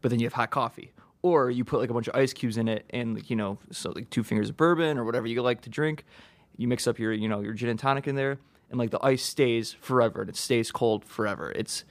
but 0.00 0.10
then 0.10 0.18
you 0.18 0.26
have 0.26 0.32
hot 0.32 0.50
coffee. 0.50 0.92
Or 1.22 1.50
you 1.50 1.64
put 1.64 1.80
like 1.80 1.90
a 1.90 1.94
bunch 1.94 2.08
of 2.08 2.14
ice 2.14 2.32
cubes 2.32 2.56
in 2.56 2.68
it 2.68 2.86
and 2.90 3.14
like, 3.16 3.30
you 3.30 3.36
know, 3.36 3.58
so 3.70 3.90
like 3.90 4.08
two 4.10 4.22
fingers 4.22 4.50
of 4.50 4.56
bourbon 4.56 4.98
or 4.98 5.04
whatever 5.04 5.26
you 5.26 5.42
like 5.42 5.62
to 5.62 5.70
drink. 5.70 6.04
You 6.56 6.68
mix 6.68 6.86
up 6.86 6.98
your, 6.98 7.12
you 7.12 7.28
know, 7.28 7.40
your 7.40 7.54
gin 7.54 7.68
and 7.68 7.78
tonic 7.78 8.06
in 8.06 8.14
there 8.14 8.38
and 8.70 8.78
like 8.78 8.90
the 8.90 9.04
ice 9.04 9.22
stays 9.22 9.72
forever 9.80 10.20
and 10.20 10.30
it 10.30 10.36
stays 10.36 10.70
cold 10.70 11.04
forever. 11.04 11.52
It's 11.54 11.84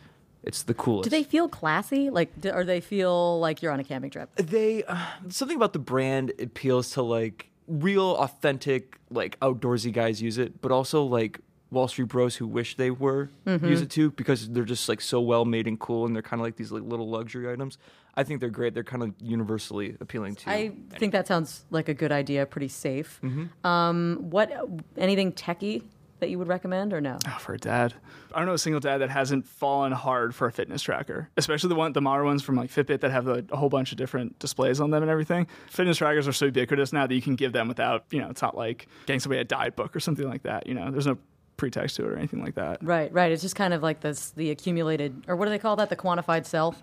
it's 0.44 0.64
the 0.64 0.74
coolest. 0.74 1.04
Do 1.04 1.10
they 1.10 1.24
feel 1.24 1.50
classy? 1.50 2.10
Like, 2.10 2.40
do, 2.40 2.52
or 2.52 2.64
they 2.64 2.80
feel 2.80 3.40
like 3.40 3.62
you're 3.62 3.72
on 3.72 3.80
a 3.82 3.84
camping 3.84 4.12
trip? 4.12 4.34
they 4.36 4.84
uh, 4.86 5.06
something 5.30 5.58
about 5.58 5.74
the 5.74 5.80
brand 5.80 6.32
appeals 6.40 6.92
to 6.92 7.02
like 7.02 7.50
real 7.68 8.16
authentic 8.16 8.98
like 9.10 9.38
outdoorsy 9.42 9.92
guys 9.92 10.22
use 10.22 10.38
it 10.38 10.62
but 10.62 10.72
also 10.72 11.04
like 11.04 11.42
wall 11.72 11.88
street 11.88 12.08
bros 12.08 12.36
who 12.38 12.48
wish 12.48 12.78
they 12.78 12.90
were 12.92 13.30
use 13.46 13.82
it 13.82 13.90
too 13.90 14.12
because 14.12 14.50
they're 14.50 14.64
just 14.64 14.88
like 14.88 15.02
so 15.02 15.20
well 15.20 15.44
made 15.46 15.68
and 15.68 15.80
cool 15.80 16.06
and 16.06 16.16
they're 16.16 16.22
kind 16.22 16.40
of 16.40 16.46
like 16.46 16.56
these 16.56 16.72
like 16.72 16.84
little 16.84 17.10
luxury 17.10 17.52
items 17.52 17.78
i 18.16 18.24
think 18.24 18.40
they're 18.40 18.50
great 18.50 18.74
they're 18.74 18.84
kind 18.84 19.04
of 19.04 19.14
universally 19.22 19.96
appealing 20.00 20.34
to 20.36 20.50
I 20.50 20.72
think 20.98 21.12
that 21.12 21.28
sounds 21.28 21.66
like 21.70 21.90
a 21.90 21.94
good 21.94 22.12
idea. 22.12 22.46
Pretty 22.46 22.70
safe. 22.70 23.20
Um, 23.64 24.18
what 24.30 24.52
anything 24.98 25.32
techie 25.34 25.84
that 26.20 26.30
you 26.30 26.40
would 26.40 26.48
recommend 26.48 26.94
or 26.94 27.02
no? 27.02 27.18
Oh, 27.28 27.38
for 27.40 27.54
a 27.54 27.58
dad. 27.60 27.94
I 28.34 28.40
don't 28.40 28.48
know 28.48 28.54
a 28.54 28.58
single 28.58 28.80
dad 28.80 29.00
that 29.00 29.10
hasn't 29.10 29.46
fallen 29.48 29.92
hard 29.92 30.34
for 30.34 30.48
a 30.48 30.52
fitness 30.52 30.82
tracker, 30.82 31.30
especially 31.38 31.70
the 31.70 31.76
one, 31.76 31.94
the 31.94 32.02
modern 32.02 32.26
ones 32.26 32.42
from 32.44 32.56
like 32.56 32.72
Fitbit 32.72 33.02
that 33.02 33.12
have 33.12 33.28
a, 33.28 33.46
a 33.52 33.56
whole 33.56 33.70
bunch 33.70 33.92
of 33.92 33.98
different 34.00 34.40
displays 34.40 34.80
on 34.80 34.90
them 34.90 35.04
and 35.04 35.12
everything. 35.12 35.46
Fitness 35.70 35.98
trackers 35.98 36.28
are 36.28 36.34
so 36.34 36.46
ubiquitous 36.46 36.92
now 36.92 37.06
that 37.06 37.14
you 37.14 37.22
can 37.22 37.36
give 37.36 37.54
them 37.54 37.68
without, 37.68 38.06
you 38.10 38.20
know, 38.20 38.30
it's 38.30 38.42
not 38.42 38.58
like 38.58 38.88
getting 39.06 39.20
somebody 39.20 39.42
a 39.42 39.44
diet 39.44 39.76
book 39.76 39.96
or 39.96 40.00
something 40.00 40.28
like 40.28 40.42
that. 40.44 40.66
You 40.66 40.74
know, 40.74 40.90
there's 40.90 41.06
no 41.08 41.18
pretext 41.58 41.96
to 41.98 42.06
it 42.06 42.10
or 42.10 42.18
anything 42.18 42.42
like 42.42 42.56
that. 42.56 42.84
Right, 42.84 43.12
right. 43.12 43.32
It's 43.32 43.42
just 43.42 43.56
kind 43.56 43.74
of 43.74 43.84
like 43.84 44.00
this 44.02 44.30
the 44.32 44.52
accumulated, 44.52 45.26
or 45.28 45.36
what 45.36 45.46
do 45.46 45.52
they 45.52 45.60
call 45.60 45.76
that? 45.78 45.90
The 45.90 45.96
quantified 45.96 46.46
self. 46.46 46.82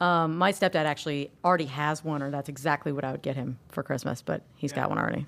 Um, 0.00 0.36
my 0.36 0.52
stepdad 0.52 0.84
actually 0.84 1.30
already 1.44 1.66
has 1.66 2.04
one, 2.04 2.22
or 2.22 2.30
that's 2.30 2.48
exactly 2.48 2.92
what 2.92 3.04
I 3.04 3.12
would 3.12 3.22
get 3.22 3.36
him 3.36 3.58
for 3.70 3.82
Christmas, 3.82 4.22
but 4.22 4.42
he's 4.56 4.72
got 4.72 4.88
one 4.88 4.98
already. 4.98 5.26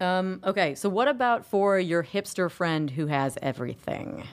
Um, 0.00 0.40
okay, 0.44 0.74
so 0.74 0.88
what 0.88 1.08
about 1.08 1.46
for 1.46 1.78
your 1.78 2.02
hipster 2.02 2.50
friend 2.50 2.90
who 2.90 3.06
has 3.06 3.38
everything? 3.40 4.24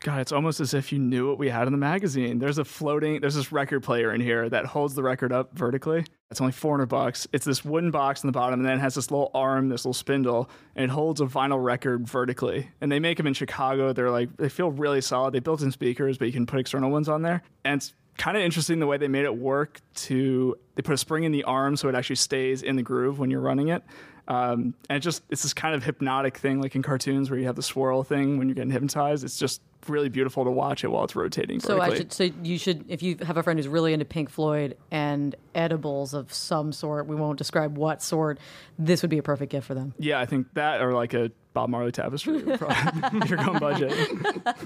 God, 0.00 0.20
it's 0.20 0.32
almost 0.32 0.60
as 0.60 0.74
if 0.74 0.92
you 0.92 0.98
knew 0.98 1.26
what 1.26 1.38
we 1.38 1.48
had 1.48 1.66
in 1.66 1.72
the 1.72 1.78
magazine. 1.78 2.38
There's 2.38 2.58
a 2.58 2.64
floating, 2.64 3.20
there's 3.20 3.36
this 3.36 3.50
record 3.50 3.82
player 3.82 4.12
in 4.12 4.20
here 4.20 4.50
that 4.50 4.66
holds 4.66 4.94
the 4.94 5.02
record 5.02 5.32
up 5.32 5.56
vertically. 5.56 6.04
It's 6.30 6.40
only 6.40 6.52
400 6.52 6.86
bucks. 6.86 7.28
It's 7.32 7.44
this 7.44 7.64
wooden 7.64 7.90
box 7.90 8.22
in 8.22 8.28
the 8.28 8.32
bottom, 8.32 8.60
and 8.60 8.68
then 8.68 8.78
it 8.78 8.80
has 8.80 8.94
this 8.94 9.10
little 9.10 9.30
arm, 9.34 9.68
this 9.68 9.84
little 9.84 9.94
spindle, 9.94 10.50
and 10.74 10.84
it 10.84 10.90
holds 10.90 11.20
a 11.20 11.26
vinyl 11.26 11.62
record 11.62 12.08
vertically. 12.08 12.70
And 12.80 12.90
they 12.90 12.98
make 12.98 13.18
them 13.18 13.26
in 13.26 13.34
Chicago. 13.34 13.92
They're 13.92 14.10
like, 14.10 14.36
they 14.36 14.48
feel 14.48 14.70
really 14.70 15.00
solid. 15.00 15.32
They 15.32 15.40
built 15.40 15.62
in 15.62 15.70
speakers, 15.70 16.18
but 16.18 16.26
you 16.26 16.32
can 16.32 16.46
put 16.46 16.58
external 16.58 16.90
ones 16.90 17.08
on 17.08 17.22
there. 17.22 17.42
And 17.64 17.78
it's 17.78 17.94
kind 18.16 18.36
of 18.36 18.42
interesting 18.42 18.80
the 18.80 18.86
way 18.86 18.96
they 18.96 19.08
made 19.08 19.24
it 19.24 19.36
work 19.36 19.80
to, 19.94 20.56
they 20.74 20.82
put 20.82 20.94
a 20.94 20.98
spring 20.98 21.24
in 21.24 21.32
the 21.32 21.44
arm 21.44 21.76
so 21.76 21.88
it 21.88 21.94
actually 21.94 22.16
stays 22.16 22.62
in 22.62 22.76
the 22.76 22.82
groove 22.82 23.18
when 23.18 23.30
you're 23.30 23.40
running 23.40 23.68
it. 23.68 23.82
Um, 24.26 24.74
and 24.88 24.96
it 24.96 25.00
just 25.00 25.22
it's 25.30 25.42
this 25.42 25.52
kind 25.52 25.74
of 25.74 25.84
hypnotic 25.84 26.38
thing, 26.38 26.60
like 26.60 26.74
in 26.74 26.82
cartoons 26.82 27.30
where 27.30 27.38
you 27.38 27.46
have 27.46 27.56
the 27.56 27.62
swirl 27.62 28.02
thing 28.02 28.38
when 28.38 28.48
you're 28.48 28.54
getting 28.54 28.70
hypnotized. 28.70 29.24
It's 29.24 29.38
just 29.38 29.60
really 29.88 30.08
beautiful 30.08 30.44
to 30.44 30.50
watch 30.50 30.82
it 30.82 30.88
while 30.88 31.04
it's 31.04 31.14
rotating. 31.14 31.60
So 31.60 31.78
I 31.80 31.90
vertically. 31.90 31.96
should. 31.98 32.12
So 32.12 32.24
you 32.42 32.58
should, 32.58 32.86
if 32.88 33.02
you 33.02 33.18
have 33.22 33.36
a 33.36 33.42
friend 33.42 33.58
who's 33.58 33.68
really 33.68 33.92
into 33.92 34.06
Pink 34.06 34.30
Floyd 34.30 34.78
and 34.90 35.34
edibles 35.54 36.14
of 36.14 36.32
some 36.32 36.72
sort, 36.72 37.06
we 37.06 37.16
won't 37.16 37.36
describe 37.36 37.76
what 37.76 38.00
sort. 38.02 38.38
This 38.78 39.02
would 39.02 39.10
be 39.10 39.18
a 39.18 39.22
perfect 39.22 39.52
gift 39.52 39.66
for 39.66 39.74
them. 39.74 39.92
Yeah, 39.98 40.20
I 40.20 40.26
think 40.26 40.46
that 40.54 40.80
or 40.80 40.94
like 40.94 41.12
a 41.12 41.30
Bob 41.52 41.68
Marley 41.68 41.92
tapestry. 41.92 42.40
probably- 42.42 43.20
if 43.20 43.28
you're 43.30 43.38
going 43.44 43.58
budget. 43.58 43.92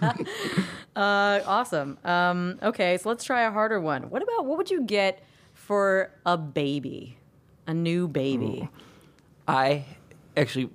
Uh, 0.97 1.41
awesome. 1.47 1.97
Um, 2.05 2.59
okay, 2.61 2.97
so 2.97 3.09
let's 3.09 3.23
try 3.23 3.43
a 3.43 3.53
harder 3.53 3.81
one. 3.81 4.11
What 4.11 4.21
about 4.21 4.47
what 4.47 4.59
would 4.59 4.69
you 4.69 4.83
get 4.83 5.23
for 5.55 6.11
a 6.27 6.37
baby, 6.37 7.17
a 7.69 7.75
new 7.75 8.09
baby? 8.09 8.69
I 9.49 9.87
actually 10.37 10.71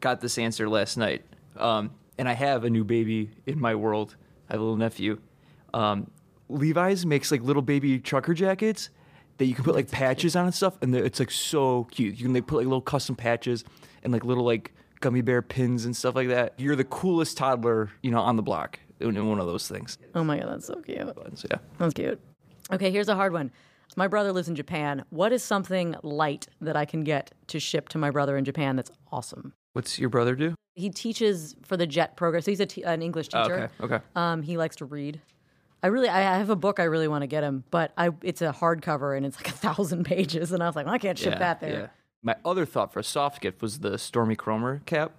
got 0.00 0.20
this 0.20 0.38
answer 0.38 0.68
last 0.68 0.96
night, 0.96 1.24
um, 1.56 1.90
and 2.16 2.28
I 2.28 2.34
have 2.34 2.64
a 2.64 2.70
new 2.70 2.84
baby 2.84 3.30
in 3.46 3.60
my 3.60 3.74
world. 3.74 4.16
I 4.48 4.52
have 4.52 4.60
a 4.60 4.62
little 4.64 4.76
nephew. 4.76 5.20
Um, 5.74 6.10
Levi's 6.48 7.04
makes 7.04 7.32
like 7.32 7.42
little 7.42 7.62
baby 7.62 7.98
trucker 7.98 8.32
jackets 8.32 8.90
that 9.38 9.46
you 9.46 9.54
can 9.54 9.64
put 9.64 9.74
like 9.74 9.90
patches 9.90 10.36
on 10.36 10.44
and 10.44 10.54
stuff, 10.54 10.78
and 10.82 10.94
it's 10.94 11.18
like 11.18 11.32
so 11.32 11.84
cute. 11.90 12.16
You 12.16 12.26
can 12.26 12.34
like 12.34 12.46
put 12.46 12.58
like 12.58 12.66
little 12.66 12.80
custom 12.80 13.16
patches 13.16 13.64
and 14.04 14.12
like 14.12 14.24
little 14.24 14.44
like 14.44 14.72
gummy 15.00 15.20
bear 15.20 15.42
pins 15.42 15.84
and 15.84 15.96
stuff 15.96 16.14
like 16.14 16.28
that. 16.28 16.54
You're 16.58 16.76
the 16.76 16.84
coolest 16.84 17.36
toddler, 17.36 17.90
you 18.02 18.12
know, 18.12 18.20
on 18.20 18.36
the 18.36 18.42
block 18.42 18.78
in 19.00 19.16
in 19.16 19.28
one 19.28 19.40
of 19.40 19.46
those 19.46 19.66
things. 19.66 19.98
Oh 20.14 20.22
my 20.22 20.38
god, 20.38 20.48
that's 20.48 20.66
so 20.66 20.76
cute. 20.76 20.98
So 21.34 21.48
yeah. 21.50 21.58
That's 21.78 21.94
cute. 21.94 22.20
Okay, 22.70 22.92
here's 22.92 23.08
a 23.08 23.16
hard 23.16 23.32
one. 23.32 23.50
My 23.96 24.08
brother 24.08 24.32
lives 24.32 24.48
in 24.48 24.54
Japan. 24.54 25.04
What 25.10 25.32
is 25.32 25.42
something 25.42 25.94
light 26.02 26.46
that 26.60 26.76
I 26.76 26.84
can 26.84 27.04
get 27.04 27.32
to 27.48 27.60
ship 27.60 27.88
to 27.90 27.98
my 27.98 28.10
brother 28.10 28.36
in 28.36 28.44
Japan 28.44 28.76
that's 28.76 28.90
awesome? 29.10 29.52
What's 29.72 29.98
your 29.98 30.08
brother 30.10 30.34
do? 30.34 30.54
He 30.74 30.90
teaches 30.90 31.54
for 31.62 31.76
the 31.76 31.86
JET 31.86 32.16
program. 32.16 32.42
So 32.42 32.50
he's 32.50 32.60
a 32.60 32.82
an 32.88 33.02
English 33.02 33.28
Oh, 33.34 33.42
teacher. 33.42 33.70
okay. 33.80 33.94
Okay. 33.96 34.04
Um, 34.16 34.42
he 34.42 34.56
likes 34.56 34.76
to 34.76 34.84
read. 34.84 35.20
I 35.82 35.88
really, 35.88 36.08
I 36.08 36.20
have 36.38 36.50
a 36.50 36.56
book 36.56 36.78
I 36.78 36.84
really 36.84 37.08
want 37.08 37.22
to 37.22 37.26
get 37.26 37.42
him, 37.42 37.64
but 37.70 37.92
I 37.98 38.10
it's 38.22 38.40
a 38.40 38.52
hardcover 38.52 39.16
and 39.16 39.26
it's 39.26 39.36
like 39.36 39.48
a 39.54 39.56
thousand 39.56 40.04
pages, 40.04 40.52
and 40.52 40.62
I 40.62 40.66
was 40.66 40.76
like, 40.76 40.86
well, 40.86 40.94
I 40.94 40.98
can't 40.98 41.18
ship 41.18 41.38
that 41.38 41.60
there. 41.60 41.72
Yeah. 41.72 41.86
My 42.22 42.36
other 42.44 42.64
thought 42.64 42.92
for 42.92 43.00
a 43.00 43.04
soft 43.04 43.40
gift 43.40 43.60
was 43.62 43.80
the 43.80 43.98
Stormy 43.98 44.36
Kromer 44.36 44.84
cap. 44.86 45.10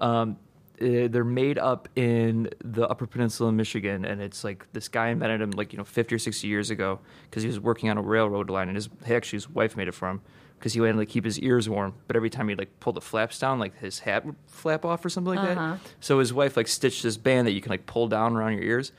Um, 0.00 0.38
eh, 0.80 1.08
they're 1.08 1.24
made 1.24 1.58
up 1.58 1.88
in 1.96 2.50
the 2.64 2.88
Upper 2.88 3.06
Peninsula 3.06 3.48
in 3.50 3.56
Michigan, 3.56 4.04
and 4.04 4.20
it's 4.20 4.44
like 4.44 4.70
this 4.72 4.88
guy 4.88 5.08
invented 5.08 5.40
them 5.40 5.50
like 5.52 5.72
you 5.72 5.78
know 5.78 5.84
50 5.84 6.14
or 6.14 6.18
60 6.18 6.46
years 6.46 6.70
ago 6.70 7.00
because 7.28 7.42
he 7.42 7.48
was 7.48 7.60
working 7.60 7.90
on 7.90 7.98
a 7.98 8.02
railroad 8.02 8.50
line, 8.50 8.68
and 8.68 8.76
his 8.76 8.88
actually 9.08 9.36
his 9.36 9.50
wife 9.50 9.76
made 9.76 9.88
it 9.88 9.94
for 9.94 10.08
him 10.08 10.20
because 10.58 10.72
he 10.72 10.80
wanted 10.80 10.92
to 10.94 10.98
like, 11.00 11.08
keep 11.08 11.24
his 11.24 11.38
ears 11.40 11.68
warm. 11.68 11.94
But 12.06 12.16
every 12.16 12.30
time 12.30 12.48
he'd 12.48 12.58
like 12.58 12.80
pull 12.80 12.92
the 12.92 13.00
flaps 13.00 13.38
down, 13.38 13.58
like 13.58 13.78
his 13.78 14.00
hat 14.00 14.24
would 14.24 14.36
flap 14.46 14.84
off 14.84 15.04
or 15.04 15.08
something 15.10 15.34
like 15.34 15.46
that. 15.48 15.56
So 16.00 16.18
his 16.18 16.32
wife 16.32 16.56
like 16.56 16.68
stitched 16.68 17.02
this 17.02 17.16
band 17.16 17.46
that 17.46 17.52
you 17.52 17.60
can 17.60 17.70
like 17.70 17.86
pull 17.86 18.08
down 18.08 18.36
around 18.36 18.54
your 18.54 18.62
ears, 18.62 18.92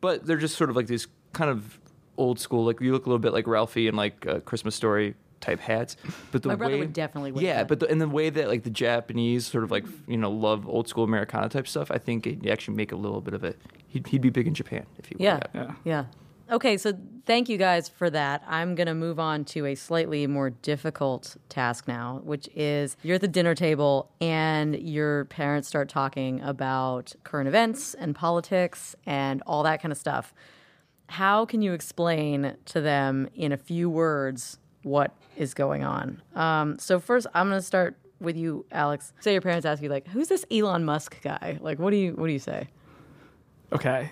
but 0.00 0.26
they're 0.26 0.36
just 0.36 0.56
sort 0.56 0.70
of 0.70 0.76
like 0.76 0.86
these 0.86 1.08
kind 1.32 1.50
of 1.50 1.80
old 2.16 2.38
school. 2.38 2.64
Like 2.64 2.80
you 2.80 2.92
look 2.92 3.06
a 3.06 3.08
little 3.08 3.18
bit 3.18 3.32
like 3.32 3.46
Ralphie 3.46 3.88
and 3.88 3.96
like 3.96 4.26
uh, 4.26 4.40
Christmas 4.40 4.74
Story 4.74 5.14
type 5.40 5.60
hats. 5.60 5.96
But 6.32 6.42
the 6.42 6.48
My 6.48 6.54
brother 6.56 6.74
way, 6.74 6.80
would 6.80 6.92
definitely 6.92 7.32
wear 7.32 7.44
yeah, 7.44 7.56
that. 7.58 7.68
but 7.68 7.80
the, 7.80 7.90
in 7.90 7.98
the 7.98 8.08
way 8.08 8.30
that 8.30 8.48
like 8.48 8.62
the 8.62 8.70
Japanese 8.70 9.46
sort 9.46 9.64
of 9.64 9.70
like 9.70 9.84
you 10.06 10.16
know 10.16 10.30
love 10.30 10.68
old 10.68 10.88
school 10.88 11.04
Americana 11.04 11.48
type 11.48 11.66
stuff, 11.68 11.90
I 11.90 11.98
think 11.98 12.26
it 12.26 12.46
actually 12.48 12.76
make 12.76 12.92
a 12.92 12.96
little 12.96 13.20
bit 13.20 13.34
of 13.34 13.44
it. 13.44 13.58
He'd, 13.88 14.06
he'd 14.08 14.20
be 14.20 14.30
big 14.30 14.46
in 14.46 14.54
Japan 14.54 14.86
if 14.98 15.06
he 15.06 15.16
wore 15.16 15.24
Yeah. 15.24 15.36
that. 15.38 15.50
Yeah. 15.54 15.74
Yeah. 15.84 16.04
Okay, 16.52 16.76
so 16.78 16.92
thank 17.26 17.48
you 17.48 17.56
guys 17.56 17.88
for 17.88 18.10
that. 18.10 18.42
I'm 18.48 18.74
going 18.74 18.88
to 18.88 18.94
move 18.94 19.20
on 19.20 19.44
to 19.46 19.66
a 19.66 19.76
slightly 19.76 20.26
more 20.26 20.50
difficult 20.50 21.36
task 21.48 21.86
now, 21.86 22.20
which 22.24 22.48
is 22.56 22.96
you're 23.04 23.14
at 23.14 23.20
the 23.20 23.28
dinner 23.28 23.54
table 23.54 24.10
and 24.20 24.74
your 24.74 25.26
parents 25.26 25.68
start 25.68 25.88
talking 25.88 26.40
about 26.40 27.14
current 27.22 27.46
events 27.46 27.94
and 27.94 28.16
politics 28.16 28.96
and 29.06 29.44
all 29.46 29.62
that 29.62 29.80
kind 29.80 29.92
of 29.92 29.98
stuff. 29.98 30.34
How 31.08 31.44
can 31.44 31.62
you 31.62 31.72
explain 31.72 32.56
to 32.66 32.80
them 32.80 33.28
in 33.34 33.52
a 33.52 33.56
few 33.56 33.88
words 33.88 34.58
what 34.82 35.14
is 35.36 35.54
going 35.54 35.84
on? 35.84 36.22
Um, 36.34 36.78
so, 36.78 36.98
first, 36.98 37.26
I'm 37.34 37.48
going 37.48 37.60
to 37.60 37.66
start 37.66 37.96
with 38.20 38.36
you, 38.36 38.66
Alex. 38.70 39.12
Say 39.20 39.32
your 39.32 39.40
parents 39.40 39.64
ask 39.66 39.82
you, 39.82 39.88
like, 39.88 40.06
who's 40.08 40.28
this 40.28 40.44
Elon 40.50 40.84
Musk 40.84 41.20
guy? 41.22 41.58
Like, 41.60 41.78
what 41.78 41.90
do 41.90 41.96
you, 41.96 42.12
what 42.12 42.26
do 42.26 42.32
you 42.32 42.38
say? 42.38 42.68
Okay. 43.72 44.10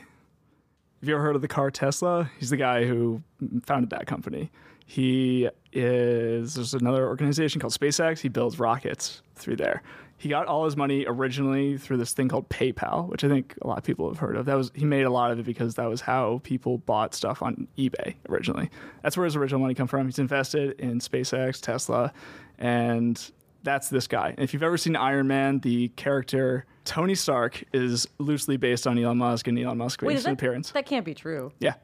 Have 1.01 1.09
you 1.09 1.15
ever 1.15 1.23
heard 1.23 1.37
of 1.37 1.43
the 1.43 1.49
car 1.49 1.71
Tesla? 1.71 2.31
He's 2.39 2.51
the 2.51 2.57
guy 2.57 2.85
who 2.85 3.23
founded 3.65 3.91
that 3.91 4.07
company. 4.07 4.51
He 4.87 5.49
is, 5.73 6.55
there's 6.55 6.75
another 6.75 7.07
organization 7.07 7.61
called 7.61 7.75
SpaceX. 7.75 8.19
He 8.21 8.29
builds 8.29 8.59
rockets 8.59 9.23
through 9.37 9.57
there. 9.57 9.83
He 10.19 10.29
got 10.29 10.47
all 10.47 10.65
his 10.65 10.77
money 10.77 11.05
originally 11.07 11.79
through 11.79 11.99
this 11.99 12.13
thing 12.13 12.29
called 12.29 12.49
PayPal, 12.49 13.09
which 13.09 13.23
I 13.23 13.29
think 13.29 13.55
a 13.63 13.67
lot 13.69 13.79
of 13.79 13.85
people 13.85 14.09
have 14.09 14.19
heard 14.19 14.37
of. 14.37 14.47
That 14.47 14.57
was 14.57 14.73
he 14.75 14.85
made 14.85 15.05
a 15.05 15.11
lot 15.11 15.31
of 15.31 15.39
it 15.39 15.47
because 15.47 15.77
that 15.77 15.89
was 15.89 16.01
how 16.01 16.41
people 16.43 16.79
bought 16.79 17.15
stuff 17.15 17.41
on 17.41 17.69
eBay 17.79 18.15
originally. 18.29 18.69
That's 19.03 19.17
where 19.17 19.25
his 19.25 19.37
original 19.37 19.61
money 19.61 19.75
come 19.75 19.87
from. 19.87 20.07
He's 20.07 20.19
invested 20.19 20.79
in 20.81 20.99
SpaceX, 20.99 21.61
Tesla, 21.61 22.13
and 22.59 23.31
that's 23.63 23.89
this 23.89 24.07
guy. 24.07 24.31
And 24.31 24.41
if 24.41 24.53
you've 24.53 24.63
ever 24.63 24.77
seen 24.77 24.97
Iron 24.97 25.29
Man, 25.29 25.61
the 25.61 25.89
character 25.91 26.67
Tony 26.85 27.15
Stark 27.15 27.63
is 27.73 28.09
loosely 28.19 28.57
based 28.57 28.87
on 28.87 28.99
Elon 28.99 29.19
Musk, 29.19 29.47
and 29.47 29.59
Elon 29.59 29.79
Musk 29.79 30.03
makes 30.03 30.25
an 30.25 30.31
that, 30.31 30.33
appearance. 30.33 30.71
that 30.73 30.87
can't 30.87 31.05
be 31.05 31.15
true. 31.15 31.53
Yeah. 31.61 31.75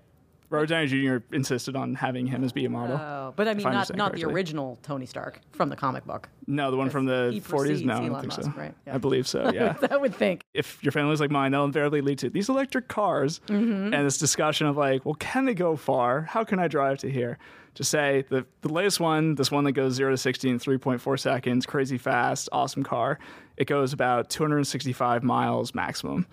Robert 0.51 0.67
Downey 0.67 0.87
Jr. 0.87 1.17
insisted 1.35 1.75
on 1.75 1.95
having 1.95 2.27
him 2.27 2.45
as 2.45 2.53
be 2.53 2.65
a 2.65 2.71
model. 2.71 2.97
Oh, 2.97 3.33
but 3.35 3.49
I 3.49 3.55
mean, 3.55 3.65
not 3.65 3.95
not 3.97 4.13
the 4.15 4.25
original 4.25 4.79
Tony 4.83 5.07
Stark 5.07 5.41
from 5.53 5.69
the 5.69 5.77
comic 5.77 6.05
book. 6.05 6.29
no, 6.47 6.71
the 6.71 6.77
one 6.77 6.91
from 6.91 7.07
the 7.07 7.31
he 7.33 7.41
40s? 7.41 7.49
precedes 7.49 7.83
No, 7.83 7.95
I 7.95 7.97
don't 8.01 8.09
Elon 8.11 8.31
think 8.31 8.33
so. 8.45 8.53
Right? 8.57 8.75
Yeah. 8.87 8.95
I 8.95 8.99
believe 8.99 9.27
so, 9.27 9.51
yeah. 9.53 9.77
I 9.91 9.97
would 9.97 10.15
think. 10.15 10.45
if 10.55 10.83
your 10.85 10.93
family's 10.93 11.21
like 11.21 11.31
mine, 11.31 11.51
that'll 11.53 11.65
invariably 11.67 12.03
lead 12.03 12.19
to 12.21 12.31
these 12.31 12.49
electric 12.49 12.89
cars 12.89 13.41
Mm-hmm. 13.49 13.93
and 13.95 14.07
this 14.07 14.19
discussion 14.19 14.67
of 14.67 14.77
like, 14.77 15.05
well, 15.05 15.15
can 15.15 15.45
they 15.47 15.55
go 15.55 15.75
far? 15.77 16.23
How 16.23 16.45
can 16.45 16.59
I 16.59 16.69
drive 16.69 16.99
to 16.99 17.11
here? 17.11 17.39
Just 17.75 17.91
say 17.91 18.25
the, 18.29 18.47
the 18.61 18.69
latest 18.73 19.01
one, 19.01 19.35
this 19.35 19.51
one 19.51 19.65
that 19.65 19.73
goes 19.73 19.95
0 19.95 20.13
to 20.13 20.17
60 20.17 20.49
in 20.49 20.59
3.4 20.61 21.19
seconds, 21.19 21.67
crazy 21.67 21.99
fast, 21.99 22.49
awesome 22.53 22.85
car. 22.85 23.19
It 23.57 23.67
goes 23.67 23.93
about 23.93 24.31
265 24.31 25.25
miles 25.25 25.75
maximum. 25.75 26.27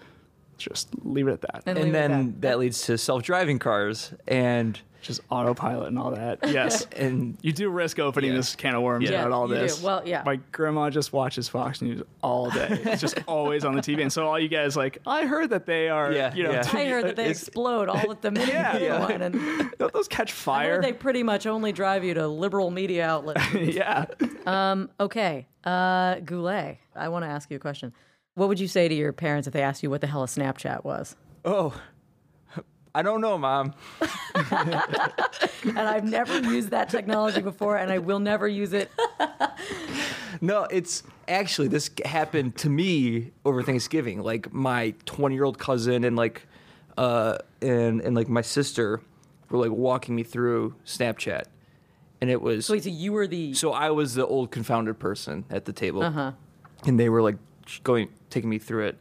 Just 0.58 0.90
leave 1.04 1.28
it 1.28 1.32
at 1.34 1.42
that. 1.42 1.64
And, 1.66 1.78
And 1.78 1.94
then 1.96 2.36
that 2.42 2.60
leads 2.60 2.84
to 2.84 2.98
self-driving 2.98 3.60
cars, 3.60 4.14
and 4.28 4.80
Just 5.02 5.22
autopilot 5.32 5.88
and 5.88 5.98
all 5.98 6.12
that. 6.12 6.38
Yes. 6.48 6.86
and 6.96 7.36
You 7.42 7.52
do 7.52 7.70
risk 7.72 7.98
opening 7.98 8.30
Yeah. 8.30 8.38
this 8.38 8.56
can 8.56 8.76
of 8.76 8.84
worms 8.84 9.10
Yeah, 9.10 9.22
about 9.22 9.32
all 9.32 9.48
you 9.50 9.56
do. 9.56 9.62
this. 9.62 9.82
Well, 9.82 10.04
yeah. 10.06 10.22
My 10.24 10.36
grandma 10.52 10.92
just 10.92 11.12
watches 11.12 11.50
Fox 11.50 11.82
News 11.82 12.04
all 12.22 12.52
day. 12.52 12.68
It's 12.84 13.02
just 13.02 13.18
always 13.28 13.66
on 13.66 13.74
the 13.76 13.82
TV. 13.82 14.04
And 14.04 14.14
so 14.14 14.28
all 14.28 14.38
you 14.38 14.48
guys 14.48 14.78
like, 14.78 15.00
I 15.08 15.26
heard 15.26 15.50
that 15.50 15.66
they 15.66 15.90
are, 15.90 16.12
Yeah, 16.12 16.32
you 16.36 16.44
know, 16.44 16.52
yeah. 16.52 16.70
I 16.72 16.86
heard 16.86 17.06
that 17.06 17.16
they 17.16 17.30
explode 17.32 17.90
all 17.90 18.12
at 18.12 18.22
the 18.22 18.30
minute 18.30 18.50
Yeah, 18.54 18.78
you 18.78 18.86
yeah. 18.86 19.00
one, 19.00 19.22
and 19.24 19.72
don't 19.80 19.92
those 19.92 20.08
catch 20.08 20.32
fire? 20.34 20.76
heard 20.76 20.84
they 20.84 20.94
pretty 20.94 21.24
much 21.24 21.48
only 21.48 21.72
drive 21.72 22.04
you 22.04 22.14
to 22.14 22.28
liberal 22.28 22.70
media 22.70 23.08
outlets. 23.08 23.42
yeah. 23.56 24.06
okay, 25.00 25.48
uh, 25.64 26.20
Goulet, 26.20 26.78
I 26.96 27.10
want 27.10 27.24
to 27.24 27.30
ask 27.30 27.50
you 27.50 27.58
a 27.58 27.60
question. 27.60 27.92
What 28.36 28.48
would 28.48 28.60
you 28.60 28.68
say 28.68 28.88
to 28.88 28.96
your 28.96 29.12
parents 29.12 29.48
if 29.48 29.54
they 29.54 29.62
asked 29.62 29.84
you 29.84 29.90
what 29.90 30.02
the 30.02 30.08
hell 30.08 30.24
a 30.24 30.28
Snapchat 30.28 30.84
was? 30.84 31.16
oh, 31.44 31.74
I 32.94 33.02
don't 33.04 33.22
know, 33.22 33.38
mom. 33.38 33.74
And 35.64 35.78
I've 35.80 36.04
never 36.04 36.40
used 36.42 36.72
that 36.72 36.90
technology 36.90 37.40
before, 37.42 37.78
and 37.78 37.92
I 37.92 38.00
will 38.00 38.20
never 38.20 38.48
use 38.48 38.74
it. 38.74 38.90
No, 40.42 40.64
it's 40.66 41.04
actually 41.28 41.68
this 41.68 41.90
happened 42.04 42.58
to 42.58 42.70
me 42.70 43.32
over 43.46 43.62
Thanksgiving. 43.64 44.22
Like 44.24 44.52
my 44.52 44.96
20 45.06 45.36
year 45.36 45.44
old 45.44 45.60
cousin 45.60 46.04
and 46.04 46.16
like 46.16 46.48
uh 46.98 47.38
and 47.62 48.02
and 48.02 48.16
like 48.16 48.28
my 48.28 48.42
sister 48.42 49.02
were 49.50 49.60
like 49.60 49.72
walking 49.72 50.16
me 50.16 50.24
through 50.24 50.74
Snapchat, 50.86 51.44
and 52.22 52.30
it 52.32 52.42
was 52.42 52.68
Wait, 52.70 52.84
so 52.84 52.90
you 52.90 53.14
were 53.14 53.28
the 53.28 53.54
so 53.54 53.72
I 53.72 53.92
was 53.92 54.16
the 54.16 54.26
old 54.26 54.50
confounded 54.52 54.98
person 55.00 55.46
at 55.52 55.66
the 55.66 55.74
table, 55.74 56.02
Uh-huh. 56.04 56.32
and 56.86 57.00
they 57.00 57.08
were 57.10 57.22
like 57.22 57.38
going 57.84 58.10
taking 58.30 58.50
me 58.50 58.60
through 58.60 58.88
it, 58.88 58.98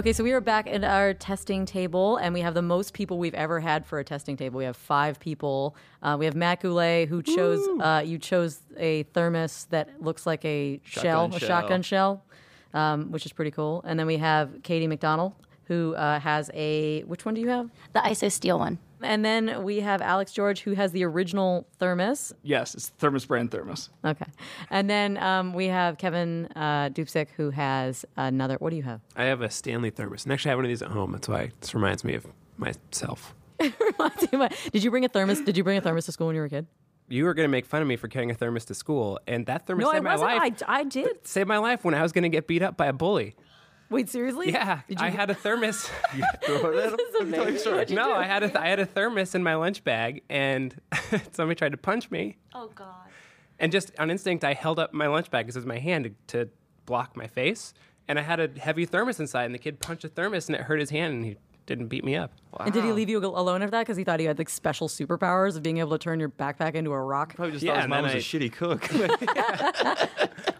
Okay, 0.00 0.14
so 0.14 0.24
we 0.24 0.32
are 0.32 0.40
back 0.40 0.66
at 0.66 0.82
our 0.82 1.12
testing 1.12 1.66
table, 1.66 2.16
and 2.16 2.32
we 2.32 2.40
have 2.40 2.54
the 2.54 2.62
most 2.62 2.94
people 2.94 3.18
we've 3.18 3.34
ever 3.34 3.60
had 3.60 3.84
for 3.84 3.98
a 3.98 4.04
testing 4.04 4.34
table. 4.34 4.56
We 4.56 4.64
have 4.64 4.78
five 4.78 5.20
people. 5.20 5.76
Uh, 6.02 6.16
we 6.18 6.24
have 6.24 6.34
Matt 6.34 6.62
Goulet, 6.62 7.06
who 7.06 7.22
chose 7.22 7.60
uh, 7.82 8.02
you 8.02 8.16
chose 8.16 8.60
a 8.78 9.02
thermos 9.12 9.66
that 9.68 10.02
looks 10.02 10.24
like 10.24 10.42
a 10.46 10.80
shell, 10.84 11.26
Shotgun 11.26 11.36
a 11.36 11.38
shell. 11.38 11.48
shotgun 11.48 11.82
shell, 11.82 12.24
um, 12.72 13.12
which 13.12 13.26
is 13.26 13.34
pretty 13.34 13.50
cool. 13.50 13.82
And 13.84 13.98
then 13.98 14.06
we 14.06 14.16
have 14.16 14.62
Katie 14.62 14.86
McDonald, 14.86 15.34
who 15.64 15.94
uh, 15.96 16.18
has 16.18 16.50
a 16.54 17.02
which 17.02 17.26
one 17.26 17.34
do 17.34 17.42
you 17.42 17.50
have? 17.50 17.68
The 17.92 18.00
ISO 18.00 18.32
steel 18.32 18.58
one. 18.58 18.78
And 19.02 19.24
then 19.24 19.62
we 19.64 19.80
have 19.80 20.02
Alex 20.02 20.32
George, 20.32 20.60
who 20.60 20.72
has 20.72 20.92
the 20.92 21.04
original 21.04 21.66
thermos. 21.78 22.32
Yes, 22.42 22.74
it's 22.74 22.88
Thermos 22.98 23.24
brand 23.24 23.50
Thermos. 23.50 23.88
Okay, 24.04 24.26
and 24.70 24.88
then 24.90 25.16
um, 25.18 25.52
we 25.54 25.66
have 25.66 25.98
Kevin 25.98 26.46
uh, 26.56 26.90
Dupzyk, 26.90 27.28
who 27.36 27.50
has 27.50 28.04
another. 28.16 28.56
What 28.56 28.70
do 28.70 28.76
you 28.76 28.82
have? 28.82 29.00
I 29.16 29.24
have 29.24 29.40
a 29.40 29.50
Stanley 29.50 29.90
thermos, 29.90 30.24
and 30.24 30.32
actually 30.32 30.50
I 30.50 30.52
have 30.52 30.58
one 30.58 30.64
of 30.66 30.70
these 30.70 30.82
at 30.82 30.90
home. 30.90 31.12
That's 31.12 31.28
why 31.28 31.50
this 31.60 31.74
reminds 31.74 32.04
me 32.04 32.14
of 32.14 32.26
myself. 32.58 33.34
Did 34.72 34.84
you 34.84 34.90
bring 34.90 35.04
a 35.04 35.08
thermos? 35.08 35.40
Did 35.40 35.56
you 35.56 35.64
bring 35.64 35.76
a 35.78 35.80
thermos 35.80 36.06
to 36.06 36.12
school 36.12 36.26
when 36.28 36.36
you 36.36 36.40
were 36.42 36.46
a 36.46 36.50
kid? 36.50 36.66
You 37.08 37.24
were 37.24 37.34
going 37.34 37.44
to 37.44 37.50
make 37.50 37.66
fun 37.66 37.82
of 37.82 37.88
me 37.88 37.96
for 37.96 38.06
carrying 38.08 38.30
a 38.30 38.34
thermos 38.34 38.64
to 38.66 38.74
school, 38.74 39.18
and 39.26 39.44
that 39.46 39.66
thermos 39.66 39.82
No, 39.82 39.90
I 39.90 39.94
saved 39.94 40.04
my 40.04 40.10
wasn't. 40.12 40.30
life. 40.30 40.62
I, 40.68 40.78
I 40.80 40.84
did. 40.84 41.26
saved 41.26 41.48
my 41.48 41.58
life 41.58 41.84
when 41.84 41.94
I 41.94 42.02
was 42.02 42.12
going 42.12 42.22
to 42.22 42.28
get 42.28 42.46
beat 42.46 42.62
up 42.62 42.76
by 42.76 42.86
a 42.86 42.92
bully. 42.92 43.34
Wait, 43.90 44.08
seriously? 44.08 44.50
Yeah, 44.52 44.80
Did 44.88 45.00
you 45.00 45.06
I 45.06 45.10
had 45.10 45.30
a 45.30 45.34
thermos. 45.34 45.90
throw 46.44 46.70
it 46.70 46.92
at 46.92 47.20
him. 47.20 47.32
Tell 47.32 47.48
your 47.50 47.58
story. 47.58 47.86
no, 47.90 48.12
I 48.14 48.24
had 48.24 48.42
a 48.44 48.60
I 48.60 48.68
had 48.68 48.78
a 48.80 48.86
thermos 48.86 49.34
in 49.34 49.42
my 49.42 49.56
lunch 49.56 49.82
bag, 49.84 50.22
and 50.30 50.74
somebody 51.32 51.56
tried 51.56 51.72
to 51.72 51.76
punch 51.78 52.10
me. 52.10 52.38
Oh 52.54 52.68
God. 52.74 53.08
And 53.58 53.70
just 53.72 53.92
on 53.98 54.10
instinct, 54.10 54.44
I 54.44 54.54
held 54.54 54.78
up 54.78 54.94
my 54.94 55.06
lunch 55.08 55.30
bag 55.30 55.44
because 55.46 55.56
it 55.56 55.58
was 55.60 55.66
my 55.66 55.78
hand 55.78 56.14
to, 56.28 56.44
to 56.44 56.50
block 56.86 57.16
my 57.16 57.26
face. 57.26 57.74
And 58.08 58.18
I 58.18 58.22
had 58.22 58.40
a 58.40 58.48
heavy 58.58 58.86
thermos 58.86 59.20
inside, 59.20 59.44
and 59.44 59.54
the 59.54 59.58
kid 59.58 59.80
punched 59.80 60.04
a 60.04 60.08
thermos, 60.08 60.48
and 60.48 60.56
it 60.56 60.62
hurt 60.62 60.80
his 60.80 60.90
hand, 60.90 61.12
and 61.14 61.24
he 61.24 61.36
didn't 61.66 61.86
beat 61.88 62.02
me 62.02 62.16
up. 62.16 62.32
And 62.58 62.72
did 62.72 62.82
he 62.84 62.90
leave 62.92 63.08
you 63.10 63.22
al- 63.22 63.38
alone 63.38 63.62
after 63.62 63.72
that 63.72 63.80
because 63.82 63.96
he 63.96 64.02
thought 64.02 64.18
he 64.18 64.26
had 64.26 64.38
like 64.38 64.48
special 64.48 64.88
superpowers 64.88 65.56
of 65.56 65.62
being 65.62 65.78
able 65.78 65.90
to 65.90 65.98
turn 65.98 66.18
your 66.18 66.30
backpack 66.30 66.74
into 66.74 66.90
a 66.92 67.00
rock? 67.00 67.34
Probably 67.36 67.52
just 67.52 67.62
Yeah, 67.62 67.72
thought 67.72 67.76
his 67.76 67.84
and 67.84 67.90
mom 67.90 68.04
then 68.04 68.14
was 68.16 68.24
a 68.32 68.36
I- 68.36 68.48
shitty 68.48 68.52
cook. 68.52 68.88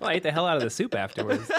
Well, 0.00 0.08
I 0.10 0.14
ate 0.14 0.22
the 0.22 0.30
hell 0.32 0.46
out 0.46 0.56
of 0.56 0.62
the 0.62 0.70
soup 0.70 0.94
afterwards. 0.94 1.50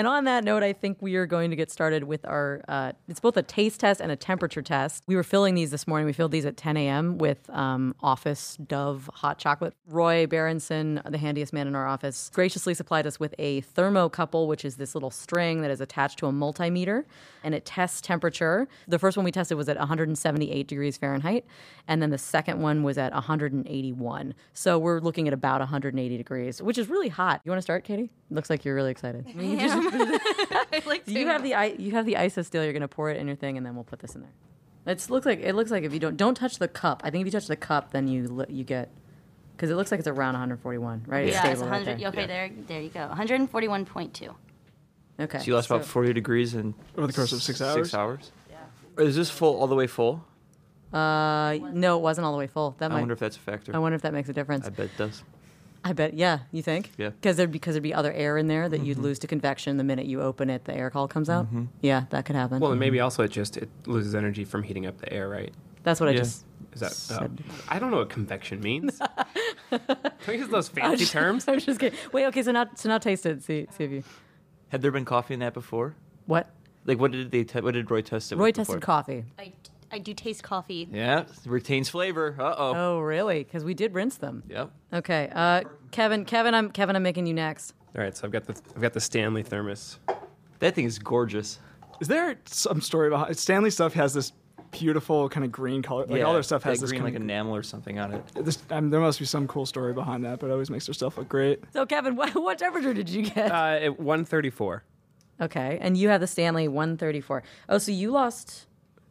And 0.00 0.08
on 0.08 0.24
that 0.24 0.44
note, 0.44 0.62
I 0.62 0.72
think 0.72 0.96
we 1.02 1.16
are 1.16 1.26
going 1.26 1.50
to 1.50 1.56
get 1.56 1.70
started 1.70 2.04
with 2.04 2.24
our. 2.24 2.62
Uh, 2.66 2.92
it's 3.06 3.20
both 3.20 3.36
a 3.36 3.42
taste 3.42 3.80
test 3.80 4.00
and 4.00 4.10
a 4.10 4.16
temperature 4.16 4.62
test. 4.62 5.04
We 5.06 5.14
were 5.14 5.22
filling 5.22 5.54
these 5.54 5.70
this 5.70 5.86
morning. 5.86 6.06
We 6.06 6.14
filled 6.14 6.32
these 6.32 6.46
at 6.46 6.56
10 6.56 6.78
a.m. 6.78 7.18
with 7.18 7.50
um, 7.50 7.94
Office 8.00 8.56
Dove 8.66 9.10
hot 9.12 9.36
chocolate. 9.36 9.74
Roy 9.86 10.24
Berendsohn, 10.24 11.02
the 11.04 11.18
handiest 11.18 11.52
man 11.52 11.66
in 11.66 11.74
our 11.74 11.86
office, 11.86 12.30
graciously 12.32 12.72
supplied 12.72 13.06
us 13.06 13.20
with 13.20 13.34
a 13.38 13.60
thermocouple, 13.60 14.48
which 14.48 14.64
is 14.64 14.76
this 14.76 14.94
little 14.94 15.10
string 15.10 15.60
that 15.60 15.70
is 15.70 15.82
attached 15.82 16.18
to 16.20 16.26
a 16.28 16.32
multimeter, 16.32 17.04
and 17.44 17.54
it 17.54 17.66
tests 17.66 18.00
temperature. 18.00 18.68
The 18.88 18.98
first 18.98 19.18
one 19.18 19.24
we 19.24 19.32
tested 19.32 19.58
was 19.58 19.68
at 19.68 19.76
178 19.76 20.66
degrees 20.66 20.96
Fahrenheit, 20.96 21.44
and 21.86 22.00
then 22.00 22.08
the 22.08 22.16
second 22.16 22.62
one 22.62 22.84
was 22.84 22.96
at 22.96 23.12
181. 23.12 24.34
So 24.54 24.78
we're 24.78 25.00
looking 25.00 25.28
at 25.28 25.34
about 25.34 25.60
180 25.60 26.16
degrees, 26.16 26.62
which 26.62 26.78
is 26.78 26.88
really 26.88 27.08
hot. 27.08 27.42
You 27.44 27.50
want 27.50 27.58
to 27.58 27.62
start, 27.64 27.84
Katie? 27.84 28.08
Looks 28.30 28.48
like 28.48 28.64
you're 28.64 28.76
really 28.76 28.92
excited. 28.92 29.26
You 31.06 31.26
have 31.26 31.42
the 31.42 31.54
i- 31.54 31.74
you 31.78 31.92
have 31.92 32.06
the 32.06 32.14
Isosteel. 32.14 32.64
You're 32.64 32.72
gonna 32.72 32.88
pour 32.88 33.10
it 33.10 33.16
in 33.16 33.26
your 33.26 33.36
thing, 33.36 33.56
and 33.56 33.64
then 33.66 33.74
we'll 33.74 33.84
put 33.84 33.98
this 34.00 34.14
in 34.14 34.22
there. 34.22 34.30
It 34.86 35.08
looks 35.10 35.26
like 35.26 35.40
it 35.40 35.54
looks 35.54 35.70
like 35.70 35.84
if 35.84 35.92
you 35.92 35.98
don't 36.00 36.16
don't 36.16 36.34
touch 36.34 36.58
the 36.58 36.68
cup. 36.68 37.02
I 37.04 37.10
think 37.10 37.22
if 37.22 37.26
you 37.26 37.38
touch 37.38 37.48
the 37.48 37.56
cup, 37.56 37.92
then 37.92 38.08
you 38.08 38.28
li- 38.28 38.46
you 38.48 38.64
get 38.64 38.90
because 39.56 39.70
it 39.70 39.74
looks 39.74 39.90
like 39.90 39.98
it's 40.00 40.08
around 40.08 40.32
141, 40.34 41.04
right? 41.06 41.26
Yeah, 41.26 41.32
it's 41.32 41.38
stable 41.40 41.62
right 41.70 41.84
100. 41.86 42.00
there. 42.00 42.08
okay, 42.08 42.26
there, 42.26 42.50
there 42.66 42.80
you 42.80 42.88
go. 42.88 43.10
141.2. 43.14 44.34
Okay. 45.20 45.38
so 45.38 45.44
you 45.44 45.54
lost 45.54 45.68
about 45.68 45.84
40 45.84 46.14
degrees 46.14 46.54
in 46.54 46.74
Over 46.96 47.06
the 47.08 47.12
course 47.12 47.32
of 47.32 47.42
six 47.42 47.60
hours. 47.60 47.74
Six 47.74 47.94
hours. 47.94 48.32
Yeah. 48.48 49.04
Is 49.04 49.16
this 49.16 49.28
full 49.28 49.60
all 49.60 49.66
the 49.66 49.74
way 49.74 49.86
full? 49.86 50.24
Uh, 50.94 51.58
no, 51.72 51.98
it 51.98 52.00
wasn't 52.02 52.24
all 52.24 52.32
the 52.32 52.38
way 52.38 52.46
full. 52.46 52.74
That 52.78 52.90
I 52.90 52.94
might. 52.94 53.00
wonder 53.00 53.12
if 53.12 53.20
that's 53.20 53.36
a 53.36 53.40
factor. 53.40 53.76
I 53.76 53.78
wonder 53.78 53.96
if 53.96 54.02
that 54.02 54.14
makes 54.14 54.28
a 54.30 54.32
difference. 54.32 54.66
I 54.66 54.70
bet 54.70 54.86
it 54.86 54.96
does. 54.96 55.22
I 55.82 55.92
bet. 55.94 56.14
Yeah, 56.14 56.40
you 56.52 56.62
think? 56.62 56.92
Yeah. 56.98 57.08
Because 57.10 57.36
there'd 57.36 57.50
because 57.50 57.74
there'd 57.74 57.82
be 57.82 57.94
other 57.94 58.12
air 58.12 58.36
in 58.36 58.48
there 58.48 58.68
that 58.68 58.82
you'd 58.84 58.98
lose 58.98 59.18
to 59.20 59.26
convection 59.26 59.76
the 59.78 59.84
minute 59.84 60.06
you 60.06 60.20
open 60.20 60.50
it. 60.50 60.64
The 60.66 60.74
air 60.74 60.90
call 60.90 61.08
comes 61.08 61.30
out. 61.30 61.46
Yeah, 61.80 62.04
that 62.10 62.24
could 62.26 62.36
happen. 62.36 62.60
well, 62.60 62.70
and 62.72 62.80
maybe 62.80 63.00
also 63.00 63.22
it 63.22 63.30
just 63.30 63.56
it 63.56 63.68
loses 63.86 64.14
energy 64.14 64.44
from 64.44 64.62
heating 64.62 64.86
up 64.86 64.98
the 64.98 65.10
air, 65.12 65.28
right? 65.28 65.52
That's 65.82 65.98
what 66.00 66.08
I 66.08 66.14
just. 66.14 66.44
Is 66.72 66.80
that? 67.08 67.22
uh, 67.22 67.28
I 67.68 67.78
don't 67.78 67.90
know 67.90 67.96
what 67.96 68.10
convection 68.10 68.60
means. 68.60 69.00
Don't 69.70 70.38
use 70.38 70.48
those 70.48 70.68
fancy 70.78 71.04
terms. 71.04 71.48
I'm 71.48 71.58
just 71.58 71.80
kidding. 71.80 71.98
Wait. 72.12 72.26
Okay. 72.26 72.42
So 72.42 72.52
now 72.52 72.66
so 72.74 72.88
now 72.88 72.98
taste 72.98 73.26
it. 73.26 73.42
See 73.42 73.66
see 73.76 73.84
if 73.84 73.90
you. 73.90 74.04
Had 74.68 74.82
there 74.82 74.90
been 74.92 75.04
coffee 75.04 75.34
in 75.34 75.40
that 75.40 75.54
before? 75.54 75.94
What? 76.26 76.48
Like, 76.84 76.98
what 77.00 77.10
did 77.12 77.30
they? 77.30 77.44
Te- 77.44 77.60
what 77.60 77.74
did 77.74 77.90
Roy 77.90 78.02
test 78.02 78.30
it? 78.32 78.36
Roy 78.36 78.46
with 78.48 78.56
tested 78.56 78.76
before? 78.76 78.80
coffee. 78.80 79.24
I, 79.38 79.52
I 79.92 79.98
do 79.98 80.14
taste 80.14 80.42
coffee. 80.42 80.88
Yeah, 80.92 81.24
retains 81.44 81.88
flavor. 81.88 82.36
Uh 82.38 82.54
oh. 82.56 82.74
Oh, 82.76 83.00
really? 83.00 83.42
Because 83.44 83.64
we 83.64 83.74
did 83.74 83.92
rinse 83.94 84.16
them. 84.16 84.42
Yep. 84.48 84.70
Okay, 84.94 85.30
uh, 85.34 85.62
Kevin. 85.90 86.24
Kevin, 86.24 86.54
I'm 86.54 86.70
Kevin. 86.70 86.96
I'm 86.96 87.02
making 87.02 87.26
you 87.26 87.34
next. 87.34 87.74
All 87.96 88.02
right, 88.02 88.16
so 88.16 88.24
I've 88.26 88.32
got 88.32 88.44
the 88.44 88.60
I've 88.76 88.82
got 88.82 88.92
the 88.92 89.00
Stanley 89.00 89.42
thermos. 89.42 89.98
That 90.60 90.74
thing 90.74 90.84
is 90.84 90.98
gorgeous. 90.98 91.58
Is 92.00 92.08
there 92.08 92.36
some 92.46 92.80
story 92.80 93.10
behind 93.10 93.36
Stanley 93.36 93.70
stuff 93.70 93.92
has 93.94 94.14
this 94.14 94.32
beautiful 94.70 95.28
kind 95.28 95.44
of 95.44 95.50
green 95.50 95.82
color? 95.82 96.06
Like 96.06 96.22
all 96.22 96.32
their 96.32 96.42
stuff 96.42 96.62
has 96.62 96.78
that 96.78 96.84
this 96.84 96.92
green 96.92 97.02
like 97.02 97.14
kind 97.14 97.24
enamel 97.24 97.56
or 97.56 97.62
something 97.62 97.98
on 97.98 98.12
it. 98.14 98.22
of, 98.36 98.44
this, 98.44 98.58
um, 98.70 98.90
there 98.90 99.00
must 99.00 99.18
be 99.18 99.24
some 99.24 99.48
cool 99.48 99.66
story 99.66 99.92
behind 99.92 100.24
that, 100.24 100.38
but 100.38 100.46
it 100.48 100.52
always 100.52 100.70
makes 100.70 100.86
their 100.86 100.94
stuff 100.94 101.18
look 101.18 101.28
great. 101.28 101.60
So, 101.72 101.84
Kevin, 101.84 102.14
what, 102.16 102.34
what 102.34 102.58
temperature 102.58 102.94
did 102.94 103.08
you 103.08 103.22
get? 103.22 103.50
Uh, 103.50 103.78
at 103.82 103.98
134. 103.98 104.84
okay, 105.42 105.78
and 105.80 105.96
you 105.96 106.08
have 106.10 106.20
the 106.20 106.26
Stanley 106.26 106.68
134. 106.68 107.42
Oh, 107.68 107.78
so 107.78 107.90
you 107.90 108.10
lost. 108.12 108.66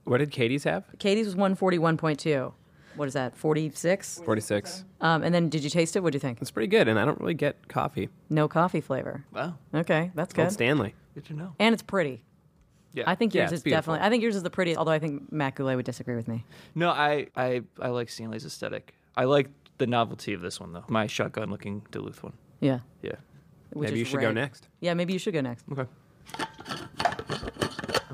What 0.10 0.18
did 0.18 0.32
Katie's 0.32 0.64
have? 0.64 0.86
Katie's 0.98 1.26
was 1.28 1.36
141.2. 1.36 2.52
What 2.96 3.08
is 3.08 3.14
that? 3.14 3.38
46. 3.38 4.22
46. 4.26 4.84
Um, 5.02 5.24
and 5.24 5.34
then 5.34 5.50
did 5.50 5.64
you 5.64 5.70
taste 5.70 5.96
it? 5.96 6.02
What 6.04 6.12
do 6.14 6.16
you 6.16 6.20
think? 6.20 6.42
It's 6.42 6.52
pretty 6.52 6.68
good, 6.68 6.88
and 6.88 7.00
I 7.00 7.06
don't 7.06 7.20
really 7.22 7.36
get 7.36 7.68
coffee. 7.68 8.10
No 8.30 8.48
coffee 8.48 8.82
flavor. 8.82 9.24
Wow. 9.32 9.56
Okay, 9.74 10.12
that's 10.16 10.32
Old 10.38 10.48
good. 10.48 10.52
Stanley. 10.54 10.96
Good 11.14 11.26
to 11.26 11.34
know. 11.34 11.54
And 11.60 11.74
it's 11.74 11.84
pretty. 11.84 12.24
Yeah. 12.94 13.04
I 13.06 13.14
think 13.14 13.34
Yeah, 13.36 13.42
yours 13.44 13.52
it's 13.52 13.60
is 13.60 13.64
beautiful. 13.64 13.94
definitely. 13.94 14.08
I 14.08 14.10
think 14.10 14.24
yours 14.24 14.36
is 14.36 14.44
the 14.44 14.50
prettiest. 14.50 14.80
Although 14.80 14.92
I 14.92 15.00
think 15.00 15.32
Matt 15.32 15.56
Goulet 15.56 15.76
would 15.76 15.86
disagree 15.86 16.16
with 16.16 16.28
me. 16.28 16.44
No, 16.74 16.90
I, 16.90 17.28
I, 17.36 17.62
I 17.80 17.90
like 17.90 18.10
Stanley's 18.10 18.46
aesthetic. 18.46 18.96
I 19.16 19.26
like 19.26 19.48
the 19.78 19.86
novelty 19.86 20.34
of 20.34 20.42
this 20.42 20.60
one 20.60 20.74
though. 20.74 20.86
My 20.90 21.06
shotgun-looking 21.06 21.84
Duluth 21.92 22.24
one. 22.24 22.34
Yeah. 22.62 22.80
Yeah. 23.04 23.12
Which 23.74 23.90
Maybe 23.90 24.00
you 24.00 24.06
is 24.06 24.10
should 24.10 24.22
go 24.22 24.26
red. 24.28 24.36
next. 24.36 24.68
Yeah, 24.82 24.96
maybe 24.96 25.14
you 25.14 25.20
should 25.20 25.36
go 25.36 25.42
next. 25.42 25.66
Okay. 25.72 25.86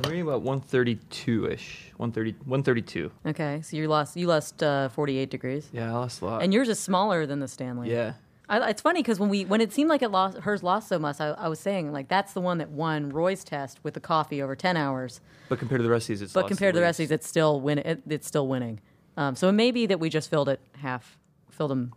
I'm 0.06 0.12
reading 0.12 0.28
about 0.28 0.44
132-ish. 0.44 1.92
130, 1.98 2.32
132. 2.46 3.12
Okay, 3.28 3.62
so 3.62 3.78
you 3.78 3.88
lost. 3.88 4.16
You 4.18 4.28
lost 4.28 4.62
uh, 4.64 4.90
48 4.90 5.30
degrees. 5.30 5.70
Yeah, 5.72 5.90
I 5.90 5.94
lost 5.94 6.22
a 6.22 6.26
lot. 6.26 6.44
And 6.44 6.54
yours 6.54 6.70
is 6.70 6.80
smaller 6.80 7.26
than 7.26 7.40
the 7.40 7.48
Stanley. 7.48 7.92
yeah. 7.92 8.14
I, 8.48 8.70
it's 8.70 8.82
funny 8.84 9.02
because 9.02 9.20
when 9.20 9.30
we 9.30 9.44
when 9.46 9.60
it 9.60 9.74
seemed 9.74 9.90
like 9.90 10.04
it 10.04 10.10
lost 10.12 10.38
hers 10.38 10.62
lost 10.62 10.88
so 10.88 11.00
much, 11.00 11.20
I, 11.20 11.30
I 11.30 11.48
was 11.48 11.60
saying 11.60 11.92
like 11.92 12.08
that's 12.10 12.34
the 12.34 12.42
one 12.42 12.60
that 12.60 12.70
won 12.70 13.10
Roy's 13.10 13.44
test 13.44 13.80
with 13.84 13.96
the 13.96 14.00
coffee 14.00 14.40
over 14.40 14.56
ten 14.56 14.78
hours. 14.78 15.20
But 15.50 15.58
compared 15.58 15.80
to 15.80 15.84
the 15.84 15.90
rest 15.90 16.04
of 16.04 16.08
these, 16.10 16.22
it's 16.22 16.34
But 16.34 16.42
lost 16.42 16.50
compared 16.50 16.76
to 16.76 16.80
the 16.80 16.84
rest 16.84 17.00
of 17.00 17.06
least. 17.06 17.10
these, 17.10 17.16
it's 17.16 17.28
still 17.28 17.60
win. 17.60 17.80
It, 17.80 18.04
it's 18.08 18.28
still 18.28 18.48
winning. 18.48 18.82
Um, 19.18 19.36
so 19.36 19.50
it 19.50 19.54
may 19.54 19.72
be 19.72 19.88
that 19.88 20.00
we 20.00 20.10
just 20.10 20.30
filled 20.30 20.48
it 20.50 20.60
half, 20.80 21.18
filled 21.50 21.72
them 21.72 21.94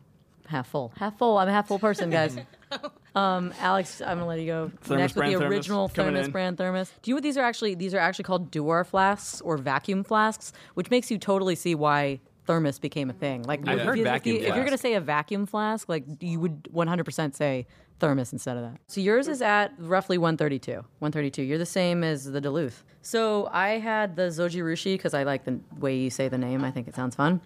half 0.47 0.66
full. 0.68 0.90
Half 0.97 1.18
full. 1.18 1.37
I'm 1.37 1.49
a 1.49 1.53
half 1.53 1.68
full 1.68 1.79
person, 1.79 2.09
guys. 2.09 2.35
um, 3.19 3.53
Alex, 3.61 4.01
I'm 4.01 4.19
gonna 4.19 4.27
let 4.27 4.41
you 4.41 4.47
go 4.47 4.71
Thermos 4.83 4.99
next 4.99 5.15
with 5.15 5.15
the 5.15 5.21
brand 5.21 5.33
thermos 5.41 5.53
original 5.57 5.89
thermos 5.89 6.29
brand 6.29 6.59
thermos. 6.59 6.91
Do 7.03 7.11
you 7.11 7.15
know 7.15 7.17
what 7.17 7.23
these 7.25 7.37
are 7.37 7.45
actually? 7.45 7.75
These 7.75 7.95
are 7.95 7.99
actually 7.99 8.25
called 8.25 8.51
Dewar 8.51 8.85
flasks 8.85 9.41
or 9.41 9.57
vacuum 9.59 10.05
flasks, 10.05 10.53
which 10.75 10.91
makes 10.91 11.11
you 11.11 11.19
totally 11.19 11.55
see 11.55 11.75
why 11.75 12.21
thermos 12.47 12.79
became 12.79 13.11
a 13.11 13.13
thing. 13.13 13.43
Like, 13.43 13.67
I've 13.69 13.79
if 13.81 13.85
heard 13.85 13.99
you- 13.99 14.05
if 14.05 14.09
vacuum 14.11 14.37
you- 14.37 14.43
If 14.43 14.55
you're 14.55 14.65
gonna 14.65 14.79
say 14.79 14.95
a 14.95 15.01
vacuum 15.01 15.45
flask, 15.47 15.89
like 15.89 16.05
you 16.21 16.41
would 16.41 16.69
100% 16.73 17.35
say 17.37 17.67
thermos 18.01 18.33
instead 18.33 18.57
of 18.57 18.63
that. 18.63 18.81
So 18.87 19.01
yours 19.01 19.29
is 19.29 19.43
at 19.43 19.73
roughly 19.79 20.17
132. 20.19 20.85
132. 21.01 21.43
You're 21.43 21.59
the 21.59 21.67
same 21.67 22.03
as 22.05 22.25
the 22.25 22.41
Duluth. 22.41 22.85
So 23.03 23.49
I 23.53 23.71
had 23.79 24.17
the 24.17 24.29
Zojirushi 24.29 24.95
because 24.95 25.15
I 25.15 25.25
like 25.25 25.45
the 25.45 25.59
way 25.79 25.97
you 25.97 26.09
say 26.11 26.29
the 26.29 26.39
name. 26.39 26.65
I 26.65 26.71
think 26.71 26.89
it 26.89 26.95
sounds 26.95 27.15
fun. 27.17 27.41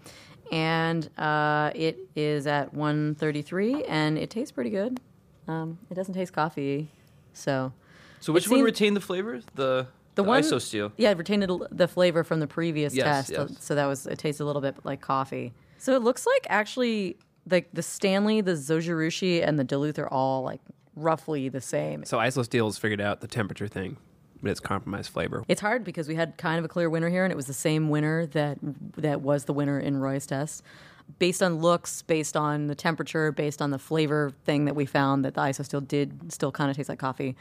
And 0.52 1.08
uh, 1.18 1.70
it 1.74 1.98
is 2.14 2.46
at 2.46 2.74
133, 2.74 3.84
and 3.84 4.18
it 4.18 4.28
tastes 4.30 4.52
pretty 4.52 4.70
good. 4.70 5.00
Um, 5.52 5.78
it 5.90 5.94
doesn't 5.94 6.14
taste 6.14 6.32
coffee, 6.32 6.88
so 7.32 7.72
So 8.20 8.32
which 8.32 8.46
It 8.46 8.50
one 8.50 8.58
seems- 8.58 8.64
retained 8.66 8.96
the 8.96 9.00
flavor? 9.00 9.40
The 9.54 9.86
the 10.14 10.22
one 10.22 10.42
ISO 10.42 10.60
steel. 10.60 10.92
Yeah, 10.96 11.10
it 11.10 11.16
retained 11.18 11.42
the- 11.42 11.68
the 11.70 11.88
flavor 11.88 12.22
from 12.22 12.40
the 12.40 12.46
previous 12.46 12.94
Yes, 12.94 13.28
test, 13.28 13.30
yes. 13.50 13.56
so 13.64 13.74
that 13.74 13.86
was 13.86 14.06
it 14.06 14.18
tasted 14.18 14.44
a 14.44 14.46
little 14.46 14.62
bit 14.62 14.76
like 14.84 15.00
coffee. 15.00 15.52
So 15.78 15.94
it 15.96 16.02
looks 16.02 16.26
like 16.26 16.46
actually 16.48 17.16
like 17.50 17.68
the 17.72 17.82
Stanley, 17.82 18.40
the 18.40 18.52
Zojirushi, 18.52 19.46
and 19.46 19.58
the 19.58 19.64
Duluth 19.64 19.98
are 19.98 20.08
all 20.08 20.42
like 20.42 20.60
roughly 20.94 21.48
the 21.48 21.60
same. 21.60 22.04
So 22.04 22.18
Isosteel's 22.18 22.78
figured 22.78 23.00
out 23.00 23.20
the 23.20 23.26
temperature 23.26 23.66
thing, 23.66 23.96
but 24.42 24.50
it's 24.50 24.60
compromised 24.60 25.10
flavor. 25.10 25.42
It's 25.48 25.60
hard 25.62 25.82
because 25.82 26.06
we 26.06 26.14
had 26.14 26.36
kind 26.36 26.58
of 26.58 26.64
a 26.64 26.68
clear 26.68 26.88
winner 26.90 27.08
here, 27.08 27.24
and 27.24 27.32
it 27.32 27.36
was 27.36 27.46
the 27.46 27.52
same 27.54 27.88
winner 27.88 28.26
that 28.26 28.58
that 28.98 29.22
was 29.22 29.46
the 29.46 29.52
winner 29.54 29.80
in 29.80 29.96
Roy's 29.96 30.26
test. 30.26 30.62
Based 31.18 31.42
on 31.42 31.58
looks, 31.58 32.02
based 32.02 32.36
on 32.36 32.66
the 32.66 32.74
temperature, 32.74 33.30
based 33.32 33.62
on 33.62 33.70
the 33.70 33.78
flavor 33.78 34.32
thing 34.44 34.64
that 34.64 34.74
we 34.74 34.86
found, 34.86 35.24
that 35.24 35.34
the 35.34 35.40
Isosteel 35.40 35.86
did 35.86 36.32
still 36.32 36.50
kind 36.52 36.70
of 36.70 36.76
taste 36.76 36.88
like 36.88 36.98
coffee. 36.98 37.36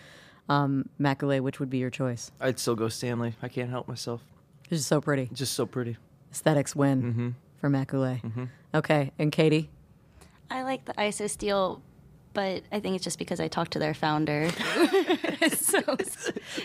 Um, 0.50 0.90
Matt 1.00 1.20
Goulet, 1.20 1.44
which 1.44 1.60
would 1.60 1.70
be 1.70 1.78
your 1.78 1.90
choice? 1.90 2.32
I'd 2.40 2.60
still 2.60 2.76
go 2.76 2.90
Stanley. 2.90 3.36
I 3.42 3.48
can't 3.48 3.70
help 3.70 3.88
myself. 3.88 4.22
It's 4.66 4.80
just 4.82 4.88
so 4.88 5.02
pretty. 5.02 5.24
It's 5.24 5.40
just 5.40 5.54
so 5.54 5.66
pretty. 5.66 5.98
Aesthetics 6.32 6.76
win 6.76 7.36
for 7.60 7.70
Matt 7.70 7.88
Goulet. 7.88 8.20
Okay, 8.74 9.12
and 9.20 9.32
Katie. 9.32 9.70
I 10.50 10.64
like 10.64 10.86
the 10.86 10.94
ISO 10.94 11.30
steel, 11.30 11.82
but 12.34 12.64
I 12.72 12.80
think 12.80 12.96
it's 12.96 13.04
just 13.04 13.20
because 13.20 13.40
I 13.40 13.48
talked 13.48 13.72
to 13.74 13.80
their 13.80 13.94
founder. 13.94 14.50
it's 15.42 15.68
so 15.72 15.82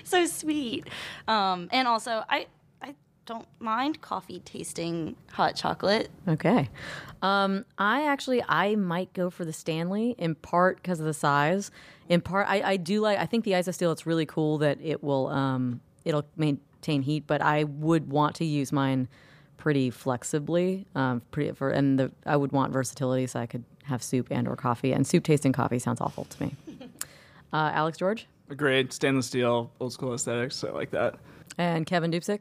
so 0.05 0.27
sweet. 0.27 0.89
Um, 1.29 1.69
and 1.73 1.87
also, 1.87 2.25
I 2.29 2.37
I 2.39 2.47
don't 3.27 3.47
mind 3.59 4.01
coffee 4.01 4.41
tasting 4.45 5.17
hot 5.33 5.57
chocolate. 5.57 6.11
Okay. 6.29 6.69
Um, 7.23 7.65
I 7.77 8.07
actually 8.07 8.43
I 8.49 8.77
might 8.77 9.13
go 9.13 9.31
for 9.31 9.45
the 9.45 9.53
Stanley 9.53 10.15
in 10.17 10.37
part 10.37 10.77
because 10.77 11.01
of 11.01 11.07
the 11.07 11.15
size. 11.15 11.71
In 12.09 12.21
part, 12.21 12.47
I, 12.49 12.63
I 12.63 12.77
do 12.77 13.01
like. 13.01 13.19
I 13.19 13.27
think 13.27 13.45
the 13.45 13.53
isosteel. 13.53 13.93
It's 13.93 14.07
really 14.07 14.27
cool 14.27 14.59
that 14.59 14.79
it 14.81 15.03
will 15.03 15.27
um, 15.29 15.81
it'll 16.05 16.27
maintain 16.37 17.03
heat, 17.03 17.25
but 17.27 17.43
I 17.43 17.65
would 17.65 18.09
want 18.09 18.37
to 18.37 18.45
use 18.45 18.73
mine 18.73 19.09
pretty 19.57 19.91
flexibly. 19.91 20.87
Um, 20.95 21.21
pretty 21.33 21.51
for 21.53 21.71
and 21.71 21.99
the 21.99 22.13
I 22.25 22.37
would 22.37 22.53
want 22.53 22.73
versatility, 22.73 23.27
so 23.27 23.41
I 23.41 23.47
could 23.47 23.65
have 23.85 24.03
soup 24.03 24.29
and 24.31 24.47
or 24.47 24.55
coffee. 24.55 24.93
And 24.93 25.05
soup 25.07 25.25
tasting 25.25 25.53
coffee 25.53 25.81
sounds 25.81 26.01
awful 26.01 26.25
to 26.25 26.43
me. 26.45 26.55
Uh, 27.53 27.71
Alex 27.75 27.99
George 27.99 28.27
Great 28.57 28.93
stainless 28.93 29.27
steel, 29.27 29.73
old 29.81 29.93
school 29.93 30.15
aesthetics. 30.15 30.63
I 30.63 30.71
like 30.71 30.91
that. 30.93 31.17
and 31.59 31.87
Kevin 31.87 32.13
Dupzyk 32.13 32.41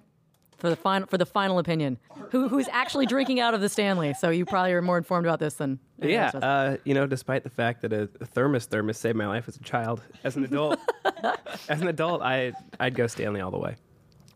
for 0.58 0.70
the 0.70 0.76
final 0.76 1.08
for 1.08 1.18
the 1.18 1.26
final 1.26 1.60
opinion. 1.60 1.98
Who 2.32 2.48
who's 2.48 2.68
actually 2.72 3.06
drinking 3.06 3.40
out 3.40 3.54
of 3.54 3.62
the 3.62 3.70
Stanley? 3.70 4.14
So 4.14 4.30
you 4.30 4.46
probably 4.46 4.74
are 4.74 4.82
more 4.82 4.98
informed 4.98 5.26
about 5.26 5.40
this 5.40 5.56
than 5.56 5.80
Yeah, 6.02 6.30
uh, 6.30 6.78
you 6.84 6.94
know, 6.94 7.06
despite 7.06 7.44
the 7.44 7.50
fact 7.50 7.82
that 7.82 7.94
a, 7.94 8.10
a 8.20 8.26
thermos 8.26 8.66
thermos 8.66 8.98
saved 8.98 9.18
my 9.18 9.28
life 9.28 9.48
as 9.48 9.58
a 9.58 9.64
child, 9.64 10.02
as 10.24 10.36
an 10.36 10.44
adult, 10.44 10.80
as 11.70 11.82
an 11.82 11.88
adult, 11.88 12.22
I 12.22 12.54
I'd 12.80 12.96
go 12.96 13.08
Stanley 13.08 13.42
all 13.42 13.52
the 13.52 13.60
way. 13.60 13.76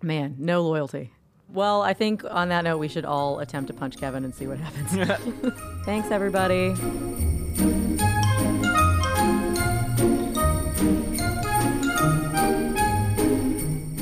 Man, 0.02 0.36
no 0.38 0.62
loyalty. 0.62 1.12
Well, 1.52 1.82
I 1.82 1.94
think 1.94 2.24
on 2.30 2.50
that 2.50 2.64
note, 2.64 2.78
we 2.78 2.88
should 2.88 3.06
all 3.06 3.40
attempt 3.40 3.68
to 3.70 3.74
punch 3.74 3.98
Kevin 3.98 4.24
and 4.24 4.36
see 4.36 4.46
what 4.46 4.60
happens. 4.60 5.54
Thanks, 5.86 6.12
everybody. 6.12 6.76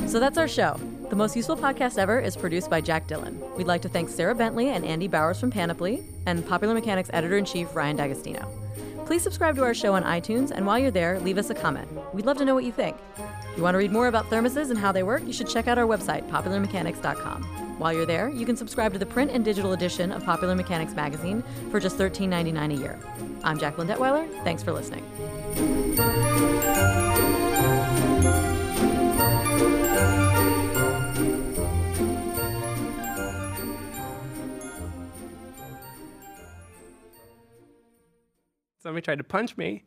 So 0.08 0.19
that's 0.19 0.38
our 0.38 0.47
show. 0.47 0.80
The 1.09 1.15
Most 1.15 1.37
Useful 1.37 1.55
Podcast 1.55 1.97
Ever 1.97 2.19
is 2.19 2.35
produced 2.35 2.69
by 2.69 2.81
Jack 2.81 3.07
Dillon. 3.07 3.41
We'd 3.55 3.65
like 3.65 3.81
to 3.83 3.89
thank 3.89 4.09
Sarah 4.09 4.35
Bentley 4.35 4.69
and 4.69 4.83
Andy 4.83 5.07
Bowers 5.07 5.39
from 5.39 5.51
Panoply 5.51 6.03
and 6.25 6.45
Popular 6.45 6.73
Mechanics 6.73 7.09
editor 7.13 7.37
in 7.37 7.45
chief 7.45 7.73
Ryan 7.73 7.95
D'Agostino. 7.95 8.45
Please 9.05 9.21
subscribe 9.23 9.55
to 9.55 9.63
our 9.63 9.73
show 9.73 9.93
on 9.93 10.03
iTunes, 10.03 10.51
and 10.51 10.65
while 10.65 10.77
you're 10.77 10.91
there, 10.91 11.17
leave 11.21 11.37
us 11.37 11.49
a 11.49 11.55
comment. 11.55 11.87
We'd 12.13 12.25
love 12.25 12.37
to 12.39 12.45
know 12.45 12.53
what 12.53 12.65
you 12.65 12.73
think. 12.73 12.97
If 13.17 13.55
you 13.55 13.63
want 13.63 13.75
to 13.75 13.77
read 13.77 13.93
more 13.93 14.07
about 14.07 14.29
thermoses 14.29 14.69
and 14.69 14.77
how 14.77 14.91
they 14.91 15.03
work, 15.03 15.23
you 15.25 15.31
should 15.31 15.47
check 15.47 15.69
out 15.69 15.77
our 15.77 15.85
website, 15.87 16.29
popularmechanics.com. 16.29 17.43
While 17.79 17.93
you're 17.93 18.05
there, 18.05 18.27
you 18.27 18.45
can 18.45 18.57
subscribe 18.57 18.91
to 18.91 18.99
the 18.99 19.05
print 19.05 19.31
and 19.31 19.45
digital 19.45 19.71
edition 19.71 20.11
of 20.11 20.25
Popular 20.25 20.55
Mechanics 20.55 20.93
magazine 20.93 21.41
for 21.71 21.79
just 21.79 21.97
$13.99 21.97 22.73
a 22.73 22.81
year. 22.81 22.99
I'm 23.45 23.57
Jacqueline 23.57 23.87
Detwiler. 23.87 24.27
Thanks 24.43 24.61
for 24.61 24.73
listening. 24.73 25.05
Somebody 38.88 39.04
tried 39.04 39.17
to 39.17 39.26
punch 39.26 39.58
me. 39.58 39.84